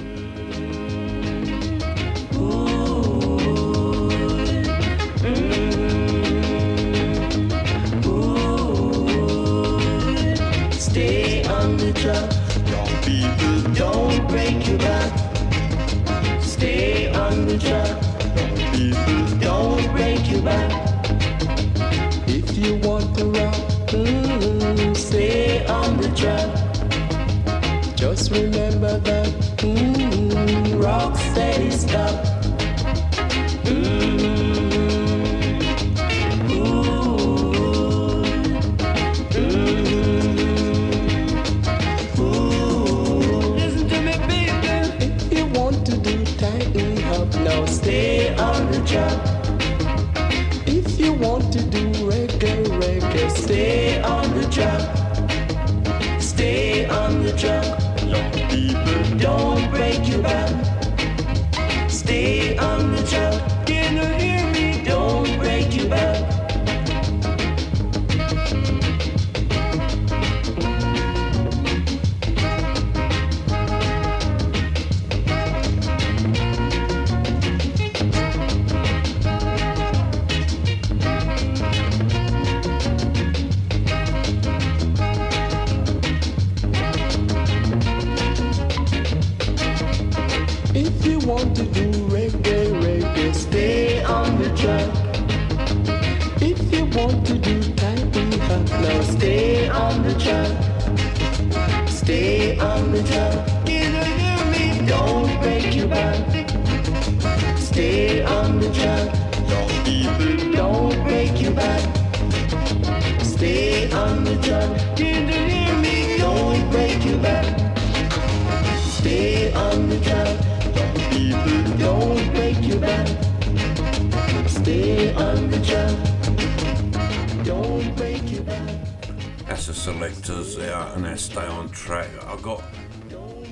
[129.46, 132.08] That's the selectors out and they stay on track.
[132.24, 132.62] I've got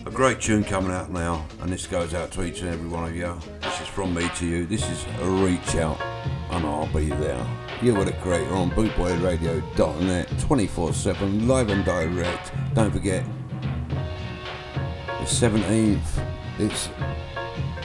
[0.06, 3.04] a great tune coming out now, and this goes out to each and every one
[3.04, 3.38] of you.
[3.60, 4.64] This is from me to you.
[4.64, 6.00] This is a reach out,
[6.50, 7.46] and I'll be there.
[7.82, 12.52] You were the creator on bootboyradio.net 24 7, live and direct.
[12.72, 13.22] Don't forget,
[15.06, 16.24] the 17th,
[16.58, 16.88] it's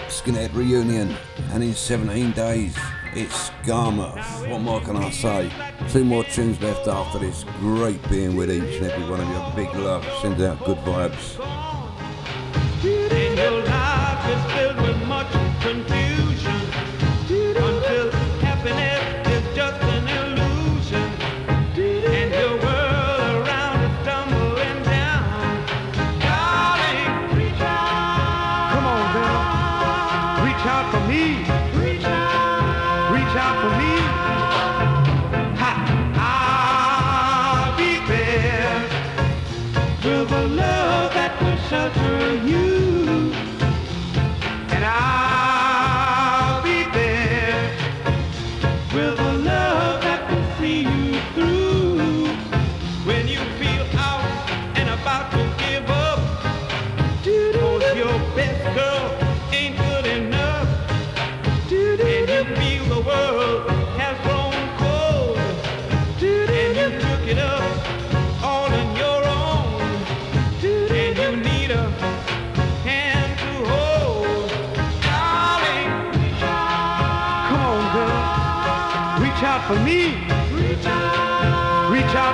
[0.07, 1.13] Skinhead Reunion,
[1.51, 2.77] and in 17 days,
[3.15, 4.15] it's Garma.
[4.49, 5.51] What more can I say?
[5.89, 7.45] Two more tunes left after this.
[7.59, 9.65] Great being with each and every one of you.
[9.65, 10.03] Big love.
[10.19, 11.37] Send out good vibes.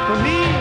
[0.10, 0.59] for me.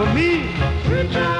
[0.00, 1.39] For me.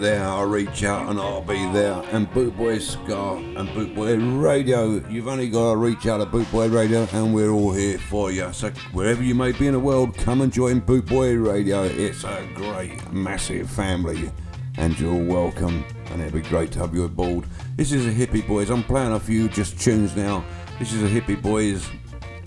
[0.00, 2.02] There, I'll reach out and I'll be there.
[2.10, 7.06] And Bootboy Ska and Bootboy Radio, you've only got to reach out to Bootboy Radio
[7.12, 8.50] and we're all here for you.
[8.54, 11.82] So wherever you may be in the world, come and join Bootboy Radio.
[11.82, 14.32] It's a great, massive family
[14.78, 17.44] and you're welcome and it'd be great to have you aboard.
[17.76, 20.42] This is a Hippy Boys, I'm playing a few just tunes now.
[20.78, 21.86] This is a Hippy Boys,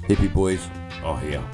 [0.07, 0.67] Hippy Boys
[1.03, 1.47] are here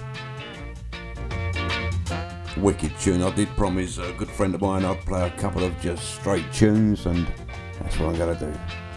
[2.61, 3.22] wicked tune.
[3.22, 6.52] I did promise a good friend of mine I'd play a couple of just straight
[6.52, 7.27] tunes, and
[7.80, 8.89] that's what I'm going to do.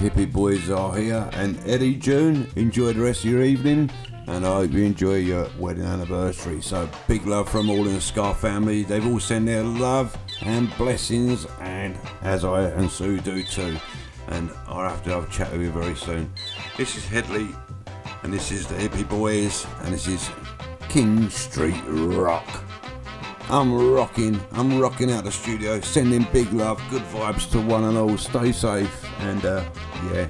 [0.00, 0.70] Hippy Boys.
[0.70, 1.28] Are here.
[1.34, 3.90] And Eddie June, enjoy the rest of your evening.
[4.28, 6.62] And I hope you enjoy your wedding anniversary.
[6.62, 8.82] So big love from all in the Ska family.
[8.82, 13.76] They've all sent their love and blessings, and as I and Sue do too.
[14.28, 16.32] And I'll have to have a chat with you very soon.
[16.78, 17.48] This is Headley,
[18.22, 20.30] and this is the Hippy Boys, and this is
[20.88, 22.48] King Street Rock.
[23.50, 27.98] I'm rocking, I'm rocking out the studio, sending big love, good vibes to one and
[27.98, 28.16] all.
[28.16, 29.64] Stay safe, and uh,
[30.12, 30.26] yeah,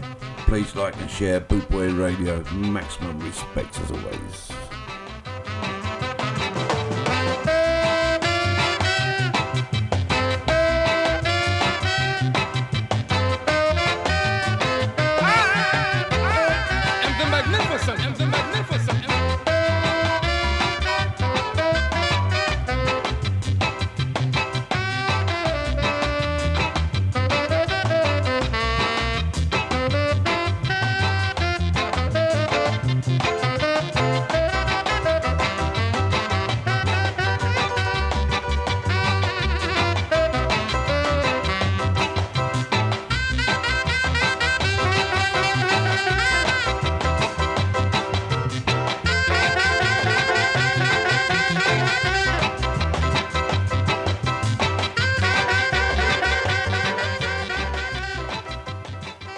[0.47, 2.43] please like and share Bootboy Radio.
[2.55, 4.60] Maximum respect as always.